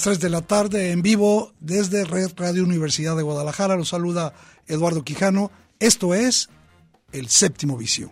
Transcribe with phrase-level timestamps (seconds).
[0.00, 3.76] Las 3 de la tarde en vivo desde Red Radio Universidad de Guadalajara.
[3.76, 4.32] Los saluda
[4.66, 5.50] Eduardo Quijano.
[5.78, 6.48] Esto es
[7.12, 8.10] El Séptimo Vicio.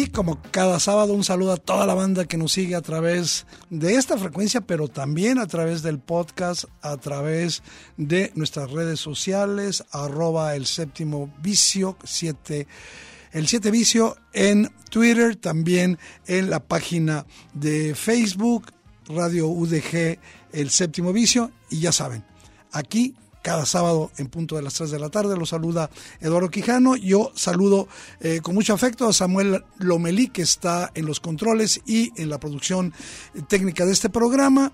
[0.00, 3.44] Y como cada sábado, un saludo a toda la banda que nos sigue a través
[3.68, 7.62] de esta frecuencia, pero también a través del podcast, a través
[7.98, 11.98] de nuestras redes sociales, arroba el séptimo vicio,
[13.32, 18.72] el siete vicio en Twitter, también en la página de Facebook,
[19.06, 20.18] Radio UDG,
[20.52, 22.24] el séptimo vicio, y ya saben,
[22.72, 25.36] aquí cada sábado en punto de las 3 de la tarde.
[25.36, 26.96] Lo saluda Eduardo Quijano.
[26.96, 27.88] Yo saludo
[28.20, 32.38] eh, con mucho afecto a Samuel Lomelí, que está en los controles y en la
[32.38, 32.92] producción
[33.48, 34.72] técnica de este programa.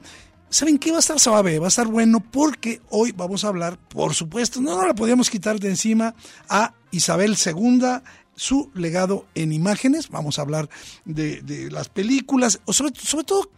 [0.49, 1.59] ¿Saben qué va a estar suave?
[1.59, 5.29] Va a estar bueno porque hoy vamos a hablar, por supuesto, no, no la podíamos
[5.29, 6.15] quitar de encima
[6.49, 8.01] a Isabel II,
[8.37, 10.09] su legado en imágenes.
[10.09, 10.69] Vamos a hablar
[11.05, 13.51] de, las películas, sobre, sobre todo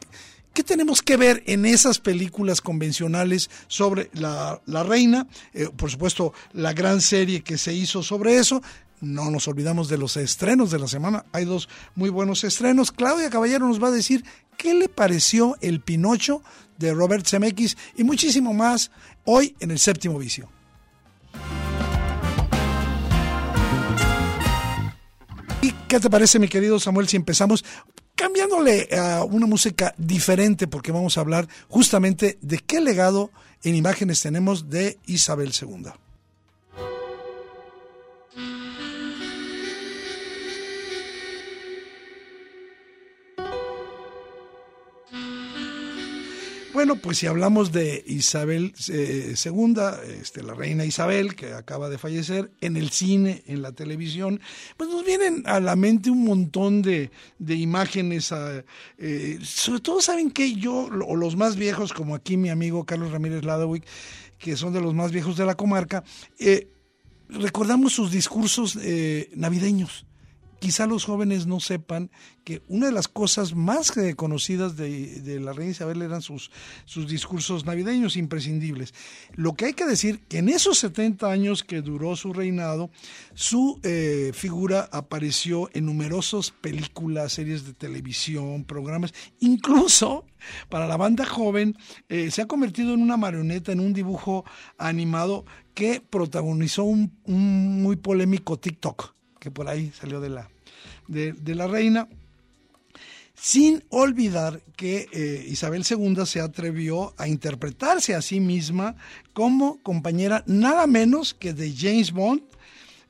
[0.59, 5.29] ¿Qué tenemos que ver en esas películas convencionales sobre la, la reina?
[5.55, 8.61] Eh, por supuesto, la gran serie que se hizo sobre eso.
[9.01, 11.25] No nos olvidamos de los estrenos de la semana.
[11.31, 12.91] Hay dos muy buenos estrenos.
[12.91, 14.25] Claudia Caballero nos va a decir
[14.57, 16.43] qué le pareció el Pinocho
[16.77, 18.91] de Robert Zemeckis y muchísimo más
[19.27, 20.51] hoy en el séptimo vicio.
[25.63, 27.65] ¿Y qué te parece, mi querido Samuel, si empezamos
[28.19, 33.31] cambiándole a una música diferente porque vamos a hablar justamente de qué legado
[33.63, 35.93] en imágenes tenemos de Isabel II.
[46.79, 49.75] Bueno, pues si hablamos de Isabel eh, II,
[50.21, 54.41] este, la reina Isabel, que acaba de fallecer, en el cine, en la televisión,
[54.77, 58.33] pues nos vienen a la mente un montón de, imágenes.
[58.97, 63.11] eh, sobre todo, ¿saben que Yo, o los más viejos, como aquí mi amigo Carlos
[63.11, 63.85] Ramírez Ladowick,
[64.39, 66.05] que son de los más viejos de la comarca,
[66.39, 66.69] eh,
[67.29, 70.07] recordamos sus discursos eh, navideños
[70.59, 72.11] quizá los jóvenes no sepan
[72.45, 76.51] que una de las cosas más conocidas de, la reina Isabel eran sus,
[76.87, 78.95] sus discursos navideños imprescindibles.
[79.35, 82.91] Lo que hay que decir que en esos 70 años que duró su reinado,
[83.35, 90.25] su eh, figura apareció en numerosas películas, series de televisión, programas, incluso
[90.69, 91.77] para la banda joven
[92.09, 94.45] eh, se ha convertido en una marioneta, en un dibujo
[94.79, 100.49] animado que protagonizó un muy polémico TikTok que por ahí salió de la,
[101.07, 102.09] de, la reina.
[103.35, 108.97] Sin olvidar que eh, Isabel II se atrevió a interpretarse a sí misma
[109.33, 112.43] como compañera nada menos que de James Bond,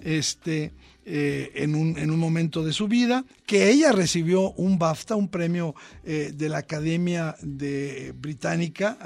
[0.01, 0.75] este,
[1.07, 5.29] eh, en, un, en, un, momento de su vida, que ella recibió un BAFTA, un
[5.29, 5.75] premio
[6.05, 8.99] eh, de la Academia de Británica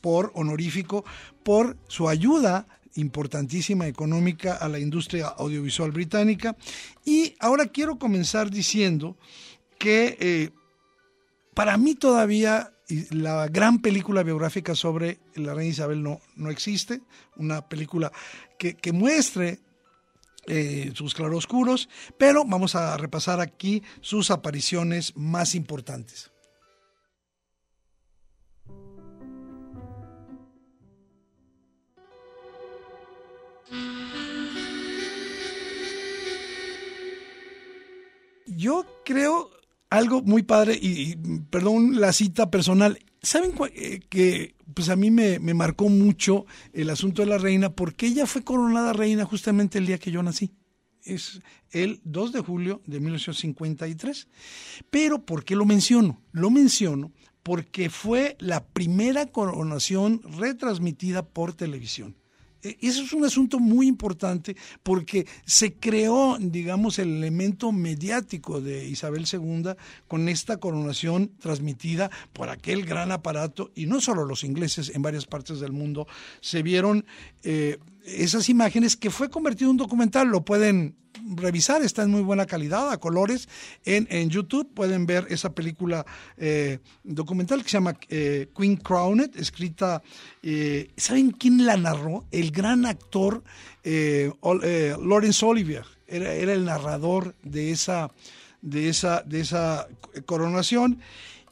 [0.00, 1.04] por honorífico
[1.42, 2.66] por su ayuda
[2.96, 6.56] importantísima económica a la industria audiovisual británica.
[7.04, 9.16] Y ahora quiero comenzar diciendo
[9.78, 10.50] que eh,
[11.54, 12.72] para mí todavía
[13.10, 17.00] la gran película biográfica sobre la reina Isabel no, no existe,
[17.36, 18.12] una película
[18.58, 19.60] que, que muestre
[20.46, 26.30] eh, sus claroscuros, pero vamos a repasar aquí sus apariciones más importantes.
[38.56, 39.50] Yo creo
[39.90, 41.16] algo muy padre, y,
[41.50, 47.22] perdón la cita personal, ¿saben eh, que pues a mí me, marcó mucho el asunto
[47.22, 47.70] de la reina?
[47.70, 50.52] Porque ella fue coronada reina justamente el día que yo nací.
[51.04, 54.26] es el 2 de julio de 1953.
[54.90, 56.20] Pero ¿por qué lo menciono?
[56.32, 57.12] Lo menciono
[57.42, 62.16] porque fue la primera coronación retransmitida por televisión.
[62.66, 68.86] E, eso es un asunto muy importante porque se creó, digamos, el elemento mediático de
[68.86, 69.74] Isabel II
[70.08, 73.70] con esta coronación transmitida por aquel gran aparato.
[73.74, 76.06] Y no solo los ingleses en varias partes del mundo
[76.40, 77.04] se vieron
[77.42, 80.96] eh, esas imágenes que fue convertido en un documental, lo pueden
[81.34, 83.48] revisar, está en muy buena calidad, a colores,
[83.84, 86.06] en, en YouTube pueden ver esa película
[86.36, 90.02] eh, documental que se llama eh, Queen Crowned, escrita,
[90.42, 92.24] eh, ¿saben quién la narró?
[92.30, 93.42] El gran actor
[93.84, 98.10] Lawrence Olivier, era, era, el narrador de esa,
[98.62, 99.88] de, esa, de esa
[100.26, 101.00] coronación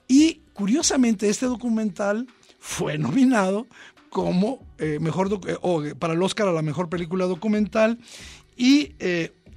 [0.07, 2.27] y curiosamente este documental
[2.59, 3.67] fue nominado
[4.15, 4.61] como
[5.01, 5.29] mejor
[5.61, 7.99] o para el Oscar a la mejor película documental
[8.57, 8.95] y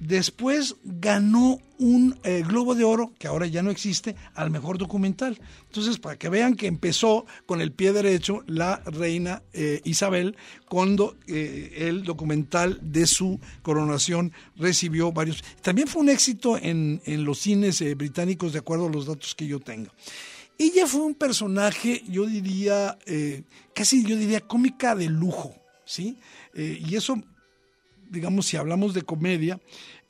[0.00, 5.40] Después ganó un eh, Globo de Oro, que ahora ya no existe, al mejor documental.
[5.66, 10.36] Entonces, para que vean que empezó con el pie derecho la reina eh, Isabel
[10.68, 15.42] cuando eh, el documental de su coronación recibió varios.
[15.62, 19.48] También fue un éxito en, en los cines británicos, de acuerdo a los datos que
[19.48, 19.90] yo tengo.
[20.58, 22.98] Ella fue un personaje, yo diría,
[23.74, 26.18] casi yo diría cómica de lujo, ¿sí?
[26.54, 27.22] y eso
[28.10, 29.60] digamos, si hablamos de comedia,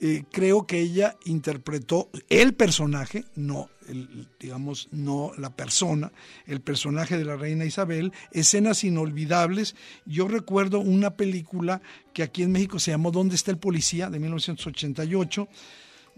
[0.00, 3.69] eh, creo que ella interpretó el personaje, no,
[4.39, 6.12] digamos, no la persona,
[6.47, 9.75] el personaje de la reina Isabel, escenas inolvidables.
[10.06, 14.11] Yo recuerdo una película que aquí en México se llamó ¿Dónde está el policía?
[14.11, 15.49] de 1988,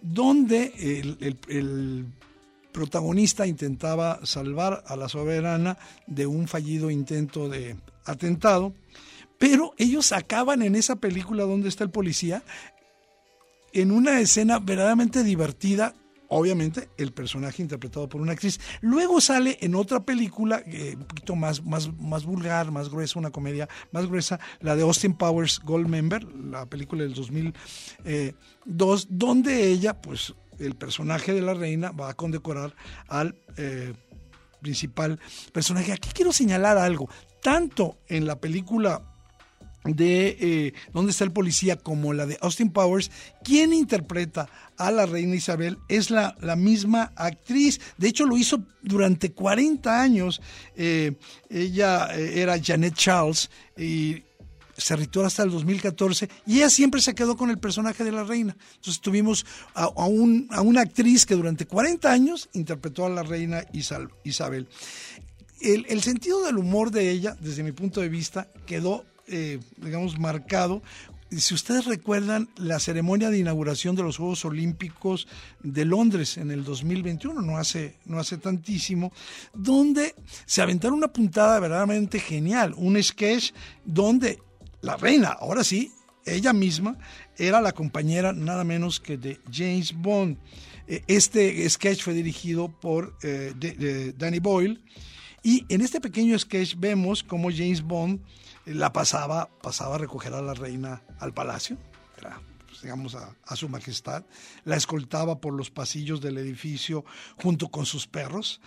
[0.03, 0.73] donde
[1.49, 2.07] el
[2.73, 8.75] protagonista intentaba salvar a la soberana de un fallido intento de atentado
[9.41, 12.43] pero ellos acaban en esa película donde está el policía,
[13.73, 15.95] en una escena verdaderamente divertida,
[16.29, 18.61] obviamente el personaje interpretado por una actriz.
[18.83, 23.31] Luego sale en otra película, eh, un poquito más, más, más vulgar, más gruesa, una
[23.31, 27.55] comedia más gruesa, la de Austin Powers Gold Member, la película del 2002,
[28.05, 28.35] eh,
[28.67, 32.75] donde ella, pues el personaje de la reina va a condecorar
[33.09, 33.95] al eh,
[34.61, 35.19] principal
[35.53, 35.93] personaje.
[35.93, 37.09] Aquí quiero señalar algo,
[37.43, 39.03] tanto en la película
[39.85, 41.77] de eh, ¿Dónde está el policía?
[41.77, 43.11] como la de Austin Powers,
[43.43, 44.47] quien interpreta
[44.77, 47.81] a la reina Isabel es la, la misma actriz.
[47.97, 50.43] De hecho, lo hizo durante 40 años.
[50.77, 51.13] Eh,
[51.49, 54.23] ella era Janet Charles y
[54.81, 58.25] se retiró hasta el 2014 y ella siempre se quedó con el personaje de la
[58.25, 58.57] reina.
[58.77, 63.65] Entonces tuvimos a, un, a una actriz que durante 40 años interpretó a la reina
[64.25, 64.69] Isabel.
[65.61, 70.19] El, el, sentido del humor de ella, desde mi punto de vista, quedó eh, digamos,
[70.19, 70.83] marcado.
[71.31, 75.29] Si ustedes recuerdan la ceremonia de inauguración de los Juegos Olímpicos
[75.63, 79.13] de Londres en el 2021, no hace, no hace tantísimo,
[79.55, 80.17] donde
[80.47, 83.53] se aventaron una puntada verdaderamente genial, un sketch
[83.85, 84.41] donde
[84.81, 85.93] la reina, ahora sí,
[86.25, 86.99] ella misma,
[87.37, 90.39] era la compañera nada menos que de James Bond.
[90.87, 94.83] Eh, este sketch fue dirigido por eh, Danny Boyle.
[95.43, 98.21] Y en este pequeño sketch vemos cómo James Bond
[98.67, 101.79] la pasaba, pasaba a recoger a la reina al palacio,
[102.67, 104.25] pues, digamos a, su majestad,
[104.65, 107.05] la escoltaba por los pasillos del edificio
[107.43, 108.61] junto con sus perros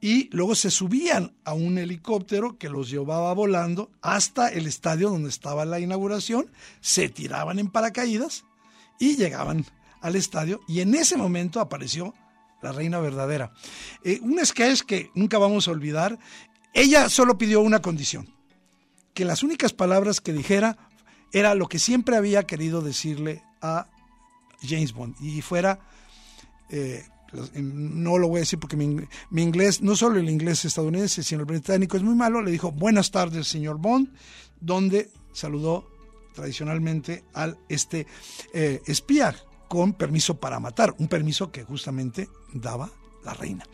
[0.00, 5.28] y luego se subían a un helicóptero que los llevaba volando hasta el estadio donde
[5.28, 6.50] estaba la inauguración,
[6.80, 8.44] se tiraban en paracaídas
[8.98, 9.64] y llegaban
[10.00, 12.14] al estadio y en ese momento apareció
[12.62, 13.52] la reina verdadera.
[14.04, 16.18] Eh, un sketch que nunca vamos a olvidar,
[16.74, 18.32] ella solo pidió una condición,
[19.14, 20.76] que las únicas palabras que dijera
[21.32, 23.88] era lo que siempre había querido decirle a
[24.62, 25.80] James Bond y fuera,
[26.70, 27.04] eh,
[27.54, 31.46] no lo voy a decir porque mi, inglés, no solo el inglés estadounidense, sino el
[31.46, 34.08] británico es muy malo, le dijo buenas tardes señor Bond,
[34.60, 35.88] donde saludó
[36.34, 38.06] tradicionalmente al este
[38.54, 39.34] eh, espía
[39.68, 42.90] con permiso para matar, un permiso que justamente daba
[43.24, 43.64] la reina.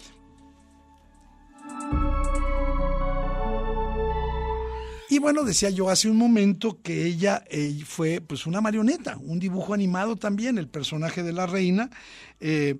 [5.14, 9.38] Y bueno, decía yo hace un momento que ella eh, fue pues una marioneta, un
[9.38, 11.90] dibujo animado también, el personaje de la reina.
[12.40, 12.78] Eh,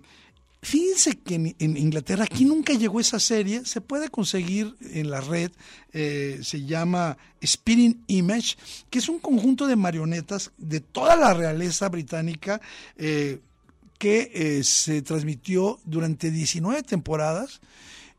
[0.64, 5.52] fíjense que en, Inglaterra aquí nunca llegó esa serie, se puede conseguir en la red,
[5.92, 8.56] eh, se llama Spinning Image,
[8.90, 12.60] que es un conjunto de marionetas de toda la realeza británica
[12.96, 17.60] que se transmitió durante 19 temporadas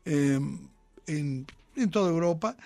[0.04, 0.66] en,
[1.76, 2.56] en toda Europa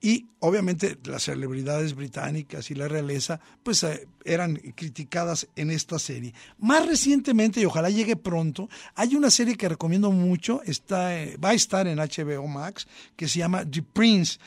[0.00, 6.32] y obviamente las celebridades británicas y la realeza pues eh, eran criticadas en esta serie.
[6.58, 11.50] Más recientemente, y ojalá llegue pronto, hay una serie que recomiendo mucho, está, eh, va
[11.50, 14.38] a estar en HBO Max, que se llama The Prince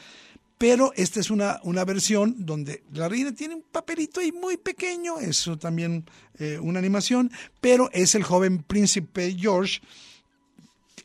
[0.55, 5.19] pero esta es una, una versión donde la reina tiene un papelito ahí muy pequeño,
[5.19, 6.05] es también
[6.39, 9.81] eh, una animación, pero es el joven príncipe George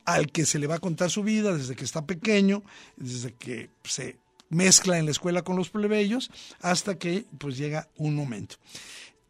[0.04, 2.62] al que se le va a contar su vida desde que está pequeño,
[2.96, 4.16] desde que se
[4.48, 8.56] mezcla en la escuela con los plebeyos, hasta que pues llega un momento.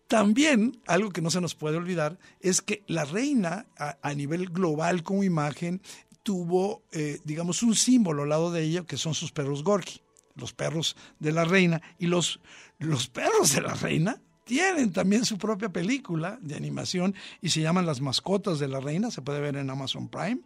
[0.09, 5.03] También algo que no se nos puede olvidar es que la reina a, nivel global
[5.03, 5.83] como imagen
[6.23, 10.01] tuvo, eh, digamos, un símbolo al lado de ella que son sus perros Gorky,
[10.35, 11.83] los perros de la reina.
[11.99, 12.41] Y los,
[12.79, 17.85] los perros de la reina tienen también su propia película de animación y se llaman
[17.85, 20.41] Las mascotas de la reina, se puede ver en Amazon Prime.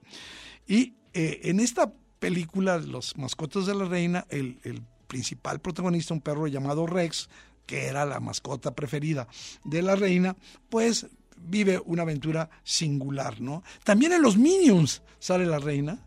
[0.67, 6.21] Y eh, en esta película, Los mascotas de la reina, el, el principal protagonista, un
[6.21, 7.29] perro llamado Rex,
[7.67, 9.27] que era la mascota preferida
[9.65, 10.37] de la reina,
[10.71, 13.65] pues vive una aventura singular, ¿no?
[13.83, 15.99] También en los Minions sale la reina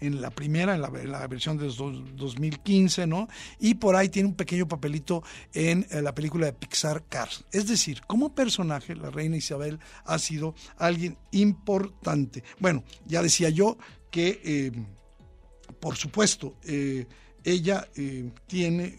[0.00, 3.28] en la primera, en la, versión de 2015, ¿no?
[3.60, 5.22] Y por ahí tiene un pequeño papelito
[5.52, 7.44] en, eh, la película de Pixar Cars.
[7.52, 12.42] Es decir, como personaje, la reina Isabel ha sido alguien importante.
[12.58, 13.78] Bueno, ya decía yo
[14.10, 14.72] que, eh,
[15.80, 17.06] por supuesto, eh,
[17.42, 17.88] ella
[18.46, 18.98] tiene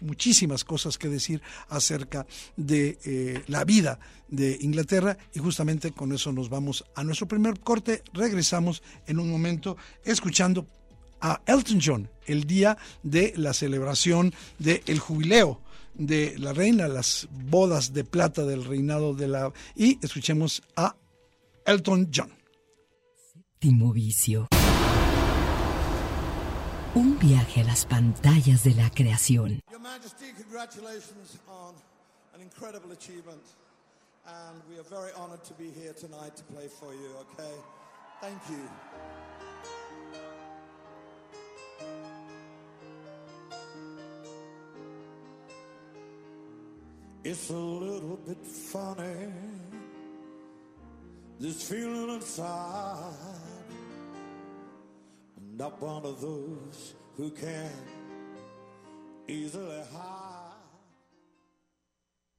[0.00, 3.98] muchísimas cosas que decir acerca de eh, la vida
[4.28, 8.02] de Inglaterra y justamente con eso nos vamos a nuestro primer corte.
[8.12, 10.66] Regresamos en un momento escuchando
[11.20, 15.60] a Elton John el día de la celebración del jubileo
[15.94, 19.52] de la reina, las bodas de plata del reinado de la...
[19.74, 20.94] y escuchemos a
[21.66, 22.30] Elton John.
[23.60, 24.48] Vicio.
[26.98, 29.60] Un viaje a las pantallas de la creación.
[29.70, 31.72] Your Majesty, congratulations on
[32.34, 33.40] an incredible achievement.
[34.26, 37.54] And we are very honored to be here tonight to play for you, okay?
[38.20, 38.68] Thank you.
[47.22, 49.32] It's a little bit funny,
[51.38, 53.57] this feeling inside.
[55.58, 57.72] Not one of those who can
[59.26, 60.54] easily hide.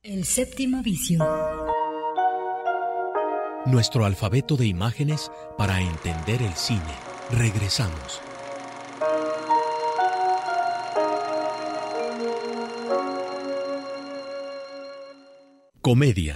[0.02, 1.20] El séptimo vicio.
[3.66, 6.96] Nuestro alfabeto de imágenes para entender el cine.
[7.32, 8.22] Regresamos.
[15.82, 16.36] Comedia.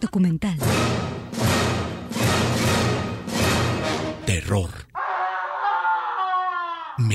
[0.00, 0.58] Documental.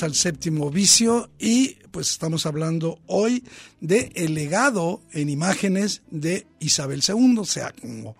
[0.00, 3.44] Al séptimo vicio y pues estamos hablando hoy
[3.80, 8.16] de el legado en imágenes de Isabel II, o sea, como,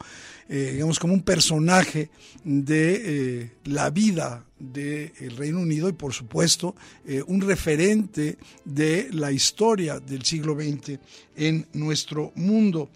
[0.51, 2.11] eh, digamos, como un personaje
[2.45, 6.77] de eh, la vida del Reino Unido y por supuesto
[7.07, 8.37] eh, un referente
[8.67, 10.99] de la historia del siglo XX
[11.35, 12.91] en nuestro mundo.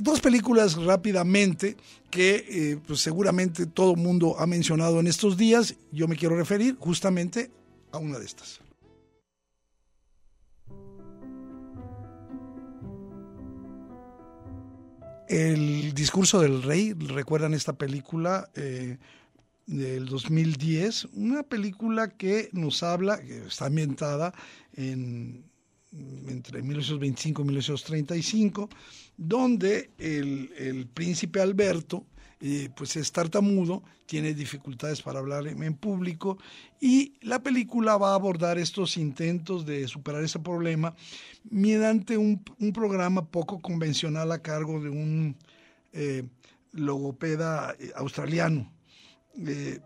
[0.00, 1.76] dos películas rápidamente
[2.10, 5.74] que pues seguramente todo mundo ha mencionado en estos días.
[5.90, 7.50] Yo me quiero referir justamente
[7.92, 8.60] a una de estas.
[15.28, 18.96] El discurso del rey, recuerdan esta película eh,
[19.66, 24.32] del 2010, una película que nos habla, que está ambientada
[24.72, 25.44] en,
[26.28, 28.70] entre 1925 y 1935,
[29.18, 32.06] donde el, el príncipe Alberto
[32.76, 36.38] pues es tartamudo, tiene dificultades para hablar en, público
[36.80, 40.94] y la película va a abordar estos intentos de superar ese problema
[41.50, 42.42] mediante un,
[42.72, 45.36] programa poco convencional a cargo de un
[45.92, 46.24] eh,
[46.72, 48.72] logopeda eh, australiano.
[49.46, 49.80] Eh,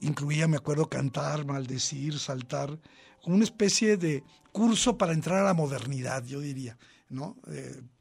[0.00, 2.78] incluía, me acuerdo, cantar, maldecir, saltar,
[3.22, 6.76] como una especie de curso para entrar a la modernidad, yo diría,
[7.08, 7.36] ¿no?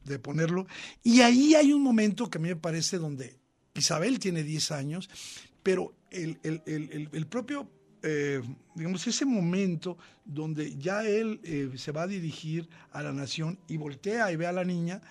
[0.03, 0.67] de ponerlo.
[1.03, 3.39] Y ahí hay un momento que a mí me parece donde
[3.77, 5.09] Isabel tiene 10 años,
[5.63, 7.69] pero el, el, el, el propio,
[8.01, 8.41] eh,
[8.75, 13.77] digamos, ese momento donde ya él eh, se va a dirigir a la nación y
[13.77, 15.01] voltea y ve a la niña,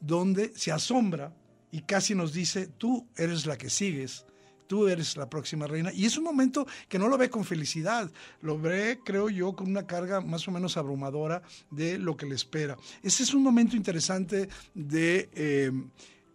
[0.00, 1.34] donde se asombra
[1.72, 4.24] y casi nos dice, tú eres la que sigues,
[4.66, 5.92] tú eres la próxima reina.
[5.92, 8.10] Y es un momento que no lo ve con felicidad,
[8.42, 12.36] lo ve, creo yo, con una carga más o menos abrumadora de lo que le
[12.36, 12.76] espera.
[13.02, 15.28] Ese es un momento interesante de...
[15.34, 15.72] Eh,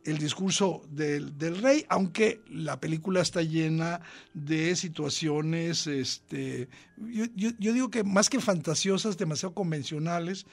[0.05, 4.01] el discurso del, del, rey, aunque la película está llena
[4.33, 10.45] de situaciones, este, yo, yo, digo que más que fantasiosas, demasiado convencionales.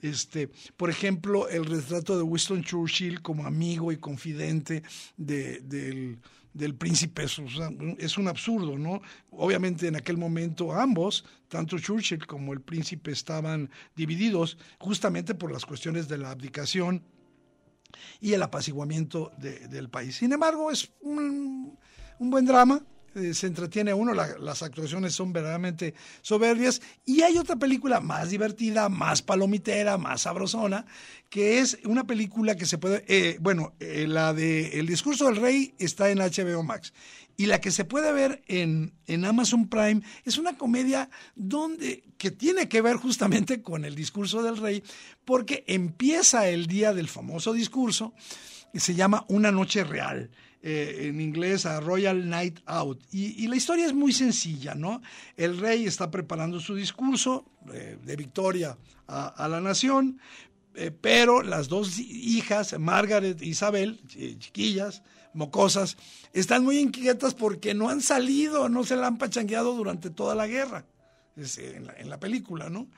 [0.00, 4.82] Este, por ejemplo, el retrato de Winston Churchill como amigo y confidente
[5.16, 6.18] de, del,
[6.54, 7.40] del príncipe es,
[7.98, 9.02] es, un absurdo, ¿no?
[9.30, 15.66] Obviamente en aquel momento ambos, tanto Churchill como el príncipe, estaban divididos justamente por las
[15.66, 17.02] cuestiones de la abdicación
[18.20, 20.16] y el apaciguamiento de, del país.
[20.16, 21.78] Sin embargo, es un,
[22.18, 22.82] un buen drama,
[23.14, 26.80] eh, se entretiene uno, las actuaciones son verdaderamente soberbias.
[27.04, 30.86] Y hay otra película más divertida, más palomitera, más sabrosona,
[31.28, 35.36] que es una película que se puede, eh, bueno, eh, la de El discurso del
[35.36, 36.92] rey está en HBO Max.
[37.40, 42.30] Y la que se puede ver en, en Amazon Prime es una comedia donde, que
[42.30, 44.82] tiene que ver justamente con el discurso del rey,
[45.24, 48.12] porque empieza el día del famoso discurso,
[48.74, 50.30] y se llama Una Noche Real.
[50.62, 53.02] Eh, en inglés a Royal Night Out.
[53.10, 55.00] Y, la historia es muy sencilla, ¿no?
[55.34, 60.20] El rey está preparando su discurso eh, de victoria a, la nación,
[60.74, 64.02] eh, pero las dos hijas, Margaret e Isabel,
[64.38, 65.02] chiquillas,
[65.34, 65.96] mocosas,
[66.32, 70.46] están muy inquietas porque no han salido, no se la han pachangueado durante toda la
[70.46, 70.84] guerra,
[71.36, 72.88] en, la, en la película, ¿no?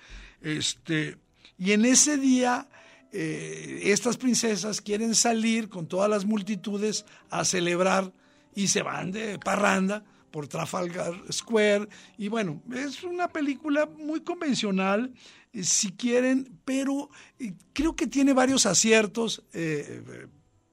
[0.41, 1.19] Este,
[1.59, 2.69] y en ese día
[3.12, 8.12] eh, estas princesas quieren salir con todas las multitudes a celebrar
[8.55, 11.89] y se van de parranda por Trafalgar Square.
[12.17, 15.12] Y bueno, es una película muy convencional,
[15.53, 19.43] eh, si quieren, pero eh, creo que tiene varios aciertos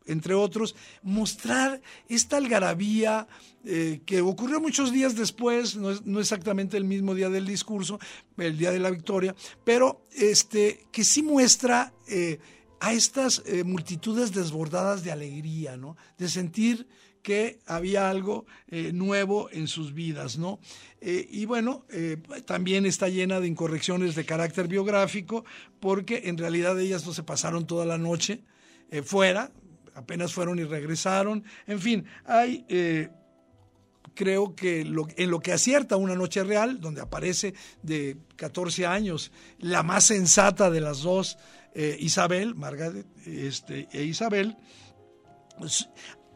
[0.05, 3.27] entre otros, mostrar esta algarabía
[3.65, 7.99] eh, que ocurrió muchos días después, no, exactamente el mismo día del discurso,
[8.37, 9.35] el día de la victoria,
[9.65, 12.39] pero este, que sí muestra eh,
[12.79, 15.97] a estas eh, multitudes desbordadas de alegría, ¿no?
[16.17, 16.87] de sentir
[17.21, 18.45] que había algo
[18.93, 20.61] nuevo en sus vidas, ¿no?
[21.01, 21.83] y bueno,
[22.45, 25.43] también está llena de incorrecciones de carácter biográfico,
[25.81, 28.45] porque en realidad ellas no se pasaron toda la noche
[29.03, 29.51] fuera,
[29.99, 31.43] apenas fueron y regresaron.
[31.67, 33.09] En fin, hay, eh,
[34.15, 39.83] creo que en lo que acierta una noche real, donde aparece de 14 años la
[39.83, 41.37] más sensata de las dos,
[41.75, 44.57] eh, Isabel, Margaret este, e Isabel,
[45.57, 45.89] pues,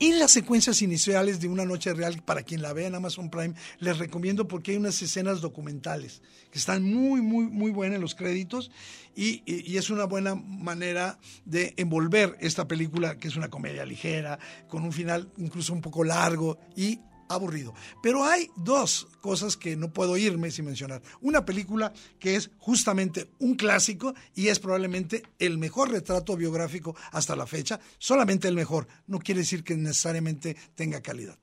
[0.07, 3.53] en las secuencias iniciales de Una Noche Real, para quien la vea en Amazon Prime,
[3.79, 8.15] les recomiendo porque hay unas escenas documentales que están muy, muy, muy buenas en los
[8.15, 8.69] créditos
[9.15, 14.39] y, y, es una buena manera de envolver esta película, que es una comedia ligera,
[14.67, 16.99] con un final incluso un poco largo y
[17.35, 17.73] aburrido.
[18.01, 21.01] Pero hay dos cosas que no puedo irme sin mencionar.
[21.21, 27.35] Una película que es justamente un clásico y es probablemente el mejor retrato biográfico hasta
[27.35, 31.37] la fecha, solamente el mejor, no quiere decir que necesariamente tenga calidad.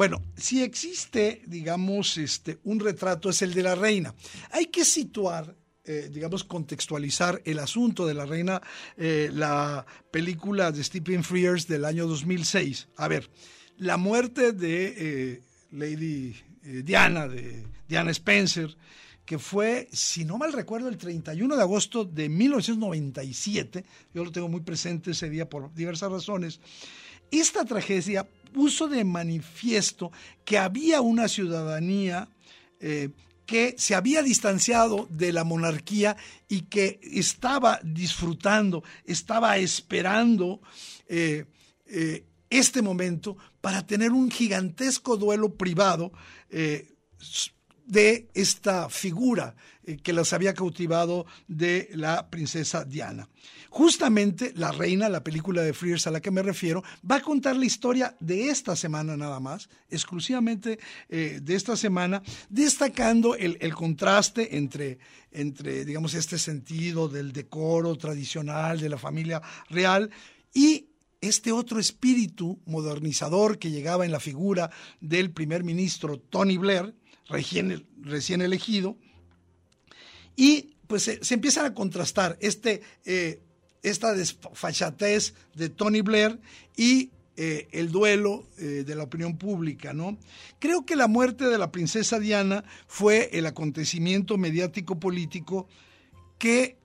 [0.00, 4.14] Bueno, si existe, digamos, este, un retrato es el de la reina.
[4.50, 8.62] Hay que situar eh, digamos, contextualizar el asunto de la reina,
[8.96, 12.88] eh, la película de Stephen Frears del año 2006.
[12.96, 13.30] A ver,
[13.76, 18.74] la muerte de eh, Lady Diana, de Diana Spencer,
[19.26, 23.84] que fue, si no mal recuerdo, el 31 de agosto de 1997,
[24.14, 26.58] yo lo tengo muy presente ese día por diversas razones,
[27.30, 30.12] esta tragedia puso de manifiesto
[30.44, 32.28] que había una ciudadanía
[32.80, 33.10] eh,
[33.46, 36.16] que se había distanciado de la monarquía
[36.48, 40.60] y que estaba disfrutando, estaba esperando
[41.08, 41.46] eh,
[41.86, 46.12] eh, este momento para tener un gigantesco duelo privado
[47.86, 49.54] de esta figura
[49.98, 53.28] que las había cautivado de la princesa Diana.
[53.70, 57.56] Justamente La Reina, la película de Frears a la que me refiero, va a contar
[57.56, 64.56] la historia de esta semana nada más, exclusivamente eh, de esta semana, destacando el, contraste
[64.56, 64.98] entre,
[65.30, 70.10] entre, digamos, este sentido del decoro tradicional de la familia real
[70.52, 70.86] y
[71.20, 76.94] este otro espíritu modernizador que llegaba en la figura del primer ministro Tony Blair,
[77.28, 78.96] recién, recién elegido,
[80.40, 83.42] y pues se, empiezan a contrastar este, eh,
[83.82, 86.40] esta desfachatez de Tony Blair
[86.78, 90.16] y eh, el duelo eh, de la opinión pública, ¿no?
[90.58, 95.68] Creo que la muerte de la princesa Diana fue el acontecimiento mediático político
[96.38, 96.78] que,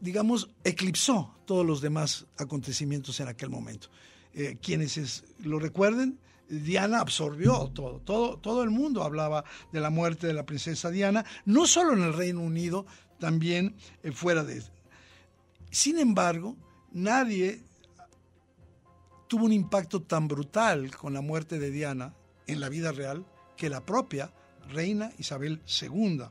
[0.00, 3.88] digamos, eclipsó todos los demás acontecimientos en aquel momento.
[4.32, 6.18] Eh, quienes lo recuerden,
[6.48, 11.24] Diana absorbió todo, todo, todo el mundo hablaba de la muerte de la princesa Diana,
[11.44, 12.86] no solo en el Reino Unido,
[13.18, 13.76] también
[14.12, 14.62] fuera de...
[15.70, 16.56] Sin embargo,
[16.92, 17.62] nadie
[19.28, 22.14] tuvo un impacto tan brutal con la muerte de Diana
[22.46, 24.32] en la vida real que la propia
[24.70, 26.22] reina Isabel II.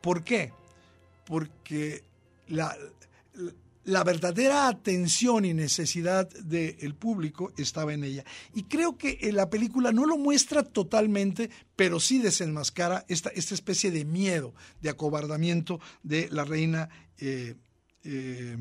[0.00, 0.52] ¿Por qué?
[1.26, 2.04] Porque
[2.46, 2.76] la
[4.04, 8.24] verdadera atención y necesidad del público estaba en ella.
[8.54, 13.90] Y creo que la película no lo muestra totalmente, pero sí desenmascara esta, esta especie
[13.90, 17.54] de miedo, de acobardamiento de la reina eh,
[18.04, 18.56] eh,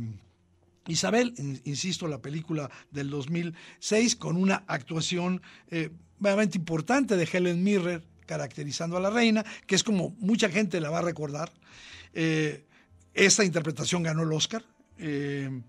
[0.88, 1.34] Isabel,
[1.66, 5.90] insisto, la película del 2006, con una actuación eh,
[6.54, 11.00] importante de Helen Mirren caracterizando a la reina, que es como mucha gente la va
[11.00, 11.52] a recordar.
[12.14, 12.66] Eh,
[13.14, 14.64] esta interpretación ganó el Oscar.
[15.00, 15.62] Eh,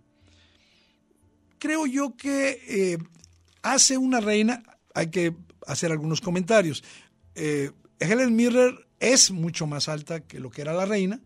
[1.59, 2.99] creo yo que eh,
[3.63, 4.63] hace una reina,
[4.95, 5.35] hay que
[5.67, 6.83] hacer algunos comentarios.
[7.35, 11.21] Helen Mirren es mucho más alta que lo que era la reina,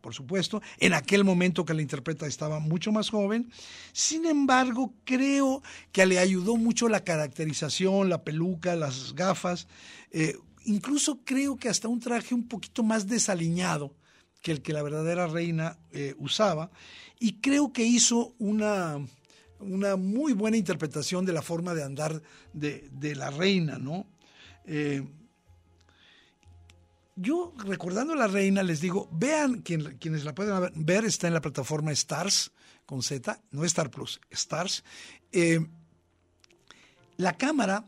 [0.00, 0.60] por supuesto.
[0.78, 3.50] En aquel momento que la interpreta estaba mucho más joven.
[3.92, 5.62] Sin embargo, creo
[5.92, 9.68] que le ayudó mucho la caracterización, la peluca, las gafas.
[10.10, 13.94] Eh, incluso creo que hasta un traje un poquito más desaliñado
[14.42, 16.70] que el que la verdadera reina eh, usaba.
[17.18, 18.98] Y creo que hizo una,
[19.60, 22.20] una muy buena interpretación de la forma de andar
[22.52, 24.06] de, la reina, ¿no?
[24.66, 25.02] Eh,
[27.14, 31.40] yo recordando a la reina les digo, vean quienes la pueden ver, está en la
[31.40, 32.52] plataforma Stars
[32.86, 34.82] con Z, no Star Plus, Stars.
[35.30, 35.60] Eh,
[37.18, 37.84] la cámara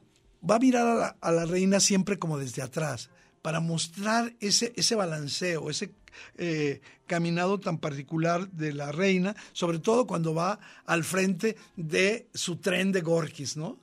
[0.49, 3.11] va a mirar a la, reina siempre como desde atrás
[3.43, 5.93] para mostrar ese, ese balanceo, ese
[6.37, 12.57] eh, caminado tan particular de la reina, sobre todo cuando va al frente de su
[12.57, 13.79] tren de Gorkis, ¿no?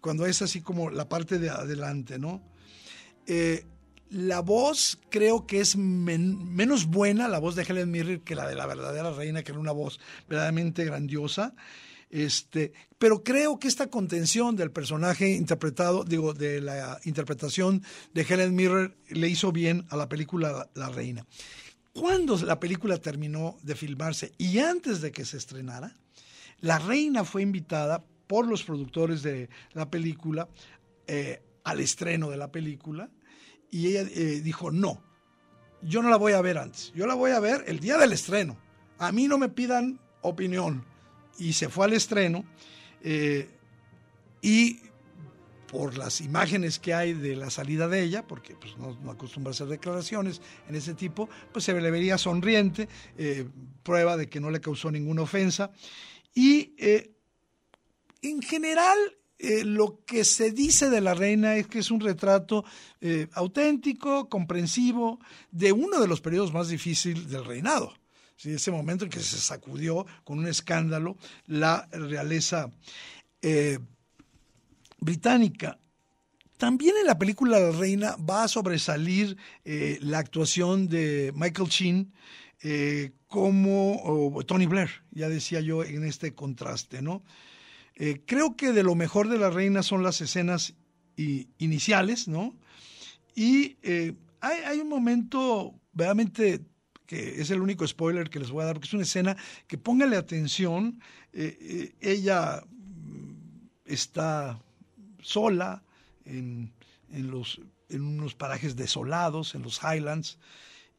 [0.00, 2.42] Cuando es así como la parte de adelante, ¿no?
[3.26, 3.64] Eh,
[4.10, 8.54] la voz creo que es menos buena, la voz de Helen Mirren, que la de
[8.54, 11.54] la verdadera reina, que era una voz verdaderamente grandiosa.
[12.08, 17.82] Este, pero creo que esta contención del personaje interpretado, digo, de la interpretación
[18.14, 21.26] de Helen Mirren le hizo bien a la película La Reina.
[21.96, 25.96] Cuando la película terminó de filmarse y antes de que se estrenara,
[26.60, 30.46] la reina fue invitada por los productores de la película
[31.06, 33.08] eh, al estreno de la película
[33.70, 35.02] y ella eh, dijo, no,
[35.80, 38.12] yo no la voy a ver antes, yo la voy a ver el día del
[38.12, 38.58] estreno.
[38.98, 40.84] A mí no me pidan opinión.
[41.38, 42.44] Y se fue al estreno
[43.02, 43.48] eh,
[44.42, 44.80] y
[45.70, 49.66] por las imágenes que hay de la salida de ella, porque pues, no, acostumbra hacer
[49.66, 53.48] declaraciones en ese tipo, pues se le vería sonriente, eh,
[53.82, 55.70] prueba de que no le causó ninguna ofensa.
[56.34, 56.74] Y
[58.22, 58.98] en general
[59.38, 62.64] eh, lo que se dice de la reina es que es un retrato
[63.02, 67.92] eh, auténtico, comprensivo, de uno de los periodos más difíciles del reinado.
[68.36, 68.52] ¿sí?
[68.52, 72.70] Ese momento en que se sacudió con un escándalo la realeza
[73.42, 73.78] eh,
[74.98, 75.78] británica.
[76.56, 82.12] También en la película La Reina va a sobresalir la actuación de Michael Sheen
[83.26, 87.22] como Tony Blair, ya decía yo en este contraste, ¿no?
[87.96, 90.74] Eh, creo que de lo mejor de la reina son las escenas
[91.16, 92.54] iniciales, ¿no?
[93.34, 96.60] Y eh, hay, un momento verdaderamente
[97.06, 99.78] que es el único spoiler que les voy a dar, porque es una escena que
[99.78, 101.00] póngale atención,
[101.32, 102.62] eh, ella
[103.86, 104.60] está
[105.26, 105.82] sola
[106.24, 106.72] en,
[107.10, 110.38] los, en unos parajes desolados, en los Highlands,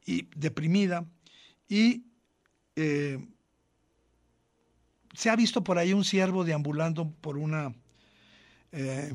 [0.05, 1.05] y deprimida,
[1.67, 2.03] y
[5.17, 7.73] se ha visto por ahí un ciervo deambulando por una
[8.71, 9.11] eh,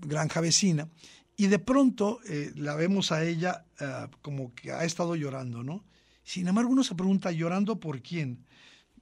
[0.00, 0.88] granja vecina
[1.36, 5.84] y de pronto eh, la vemos a ella eh, como que ha estado llorando, ¿no?
[6.24, 8.44] Sin embargo, uno se pregunta, ¿llorando por quién?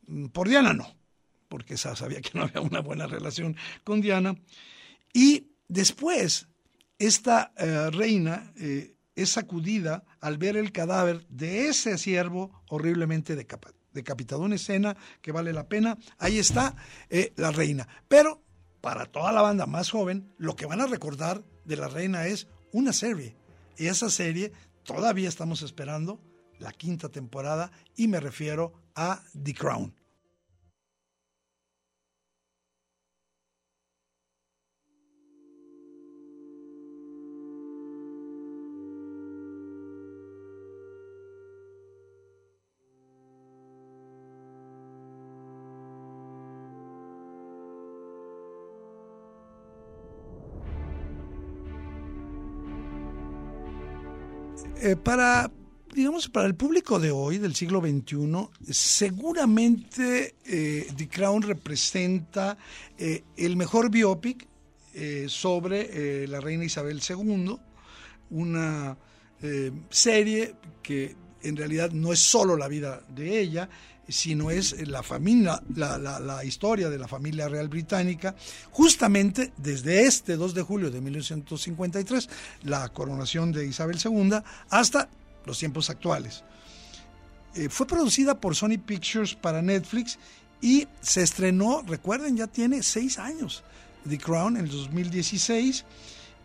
[0.07, 0.95] Mm, por Diana no,
[1.49, 4.37] porque sabía que no había una buena relación con Diana.
[5.13, 6.49] Y después,
[6.99, 7.53] esta
[7.91, 8.53] reina
[9.19, 15.53] es sacudida al ver el cadáver de ese ciervo horriblemente decapitado, una escena que vale
[15.53, 15.99] la pena.
[16.19, 16.77] Ahí está
[17.11, 17.89] eh, la reina.
[18.07, 18.45] Pero
[18.81, 22.47] para toda la banda más joven, lo que van a recordar de la reina es
[22.73, 23.35] una serie.
[23.77, 24.53] Y esa serie
[24.85, 26.21] todavía estamos esperando
[26.61, 29.98] la quinta temporada y me refiero a The Crown.
[54.89, 55.51] Eh, para,
[55.95, 62.57] digamos, para el público de hoy, del siglo XXI, seguramente eh, The Crown representa
[62.97, 64.49] eh, el mejor biopic
[65.29, 67.57] sobre la reina Isabel II,
[68.31, 68.97] una
[69.91, 73.69] serie que en realidad no es solo la vida de ella,
[74.09, 78.35] sino es la familia, la, la, historia de la familia real británica,
[78.71, 82.29] justamente desde este 2 de julio de 1953,
[82.65, 84.39] la coronación de Isabel II,
[84.71, 85.09] hasta
[85.45, 86.43] los tiempos actuales.
[87.55, 90.19] Eh, fue producida por Sony Pictures para Netflix
[90.61, 93.63] y se estrenó, recuerden, ya tiene seis años,
[94.09, 95.85] The Crown en el 2016,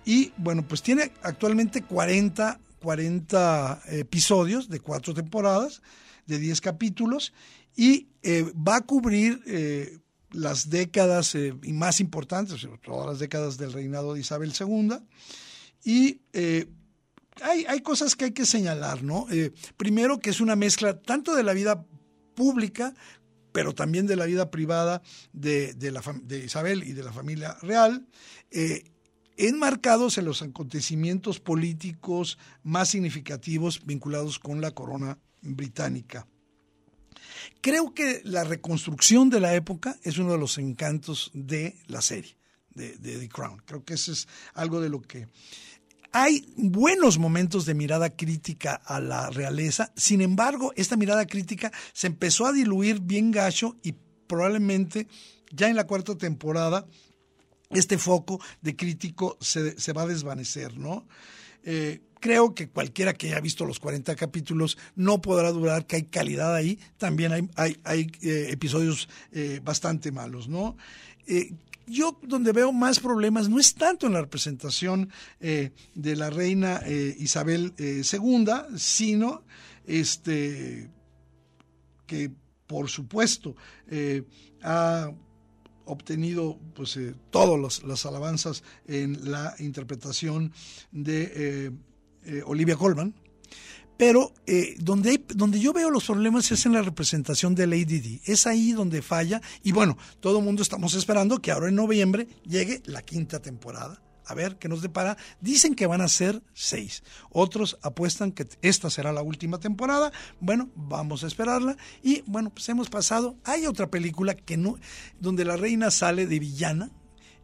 [0.05, 5.81] y bueno, pues tiene actualmente 40, 40 episodios de cuatro temporadas,
[6.25, 7.33] de 10 capítulos
[7.75, 9.99] y eh, va a cubrir eh,
[10.31, 14.93] las décadas eh, más importantes, todas las décadas del reinado de Isabel II.
[15.83, 16.21] Y
[17.41, 19.27] hay, hay, cosas que hay que señalar, ¿no?
[19.75, 21.85] primero que es una mezcla tanto de la vida
[22.35, 22.93] pública,
[23.51, 25.01] pero también de la vida privada
[25.33, 28.07] de, de, Isabel y de la familia real
[29.35, 36.27] enmarcados en los acontecimientos políticos más significativos vinculados con la corona británica.
[37.61, 42.37] Creo que la reconstrucción de la época es uno de los encantos de la serie,
[42.73, 43.61] de, The Crown.
[43.65, 45.27] Creo que eso es algo de lo que...
[46.11, 52.05] Hay buenos momentos de mirada crítica a la realeza, sin embargo, esta mirada crítica se
[52.05, 53.95] empezó a diluir bien gacho y
[54.27, 55.07] probablemente
[55.51, 56.85] ya en la cuarta temporada
[57.71, 61.07] este foco de crítico se, se va a desvanecer, ¿no?
[61.63, 66.03] Eh, creo que cualquiera que haya visto los 40 capítulos no podrá durar que hay
[66.03, 66.79] calidad ahí.
[66.97, 70.77] También hay, hay, eh, episodios eh, bastante malos, ¿no?
[71.85, 75.09] yo donde veo más problemas no es tanto en la representación
[75.39, 76.81] de la reina
[77.17, 78.45] Isabel II,
[78.77, 79.43] sino
[79.85, 80.89] este
[82.07, 82.31] que
[82.67, 83.55] por supuesto
[84.61, 85.11] ha
[85.85, 90.53] obtenido pues eh, todas las alabanzas en la interpretación
[90.91, 91.71] de
[92.25, 93.13] eh, eh, Olivia Colman.
[93.95, 94.33] Pero
[94.79, 98.21] donde, donde yo veo los problemas es en la representación de Lady Di.
[98.25, 99.39] Es ahí donde falla.
[99.63, 104.01] Y bueno, todo el mundo estamos esperando que ahora en noviembre llegue la quinta temporada
[104.25, 105.17] a ver qué nos depara.
[105.41, 107.03] Dicen que van a ser seis.
[107.29, 110.11] Otros apuestan que esta será la última temporada.
[110.39, 111.77] Bueno, vamos a esperarla.
[112.01, 113.35] Y bueno, pues hemos pasado.
[113.43, 114.77] Hay otra película que no,
[115.19, 116.91] donde la reina sale de villana.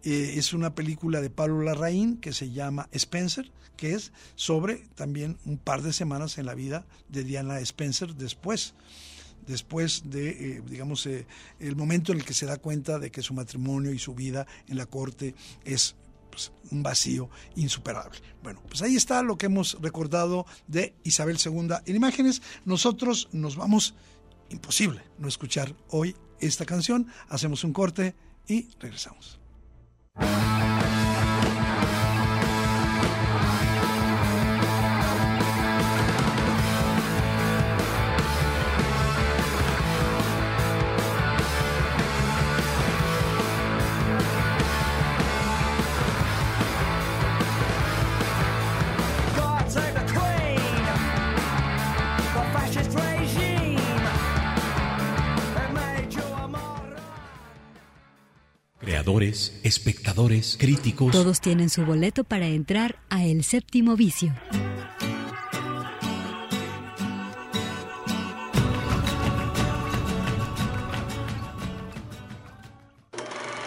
[0.03, 5.37] Eh, es una película de Pablo Larraín que se llama Spencer, que es sobre también
[5.45, 8.73] un par de semanas en la vida de Diana Spencer después
[9.49, 11.25] después de, eh, digamos, eh,
[11.59, 14.45] el momento en el que se da cuenta de que su matrimonio y su vida
[14.67, 15.33] en la corte
[15.65, 15.95] es
[16.29, 18.19] pues, un vacío insuperable.
[18.43, 22.43] Bueno, pues ahí está lo que hemos recordado de Isabel II en imágenes.
[22.63, 23.95] Nosotros nos vamos,
[24.49, 28.15] imposible no escuchar hoy esta canción, hacemos un corte
[28.47, 29.38] y regresamos.
[30.17, 30.98] Thank you.
[59.21, 61.11] Espectadores, críticos.
[61.11, 64.33] Todos tienen su boleto para entrar a El Séptimo Vicio.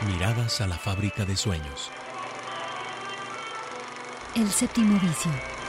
[0.06, 1.90] Miradas a la fábrica de sueños.
[4.34, 5.61] El Séptimo Vicio.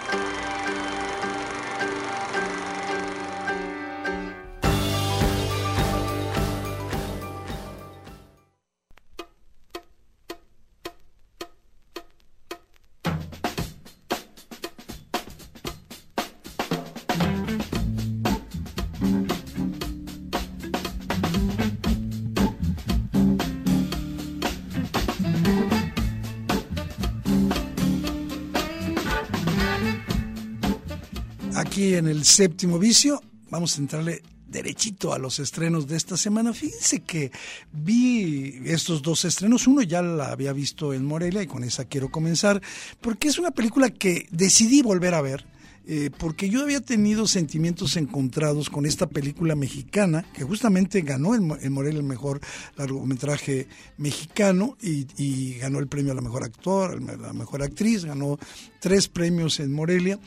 [31.98, 33.22] En el séptimo vicio.
[33.50, 34.22] Vamos a entrarle
[34.54, 36.54] derechito a los estrenos de esta semana.
[36.54, 37.32] Fíjense que
[37.74, 39.68] vi estos dos estrenos.
[39.68, 42.62] Uno ya la había visto en Morelia y con esa quiero comenzar,
[43.02, 45.46] porque es una película que decidí volver a ver.
[45.86, 51.74] Eh, porque yo había tenido sentimientos encontrados con esta película mexicana, que justamente ganó en,
[51.74, 52.40] Morelia el mejor
[52.78, 58.40] largometraje mexicano y, ganó el premio a la mejor actor, a la mejor actriz, ganó
[58.80, 60.20] tres premios en Morelia.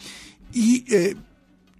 [0.52, 1.16] Y eh,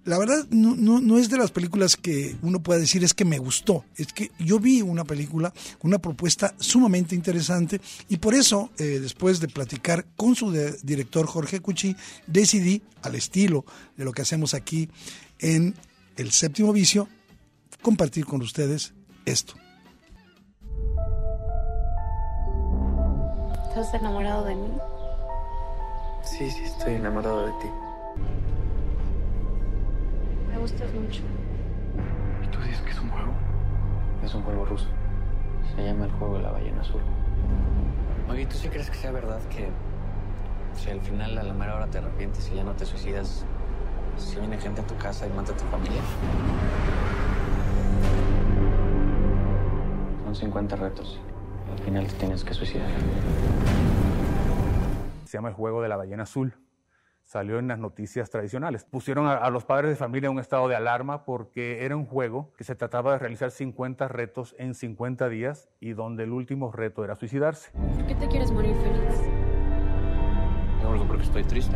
[0.07, 3.39] la verdad no, no, es de las películas que uno pueda decir es que me
[3.39, 8.71] gustó, es que yo vi una película con una propuesta sumamente interesante y por eso,
[8.77, 13.65] eh, después de platicar con su director Jorge Cuchi, decidí, al estilo
[13.97, 14.89] de lo que hacemos aquí
[15.39, 15.75] en
[16.15, 17.09] El Séptimo Vicio,
[17.81, 18.93] compartir con ustedes
[19.25, 19.55] esto.
[23.67, 24.69] ¿Estás enamorado de mí?
[26.23, 27.67] Sí, sí, estoy enamorado de ti.
[30.57, 31.21] Me gustas mucho.
[32.43, 33.31] ¿Y tú dices que es un juego?
[34.23, 34.87] Es un juego ruso.
[35.75, 37.01] Se llama el juego de la ballena azul.
[38.27, 39.69] Oye, ¿tú sí crees que sea verdad que
[40.73, 43.45] si al final a la mera hora te arrepientes y ya no te suicidas,
[44.17, 46.01] si viene gente a tu casa y mata a tu familia?
[50.25, 51.19] Son 50 retos.
[51.71, 52.89] Al final te tienes que suicidar.
[55.25, 56.55] Se llama el juego de la ballena azul
[57.27, 58.85] salió en las noticias tradicionales.
[58.85, 62.53] Pusieron a, los padres de familia en un estado de alarma porque era un juego
[62.57, 67.03] que se trataba de realizar 50 retos en 50 días y donde el último reto
[67.03, 67.71] era suicidarse.
[67.71, 69.21] ¿Por qué te quieres morir, Félix?
[70.81, 71.75] Yo porque estoy triste.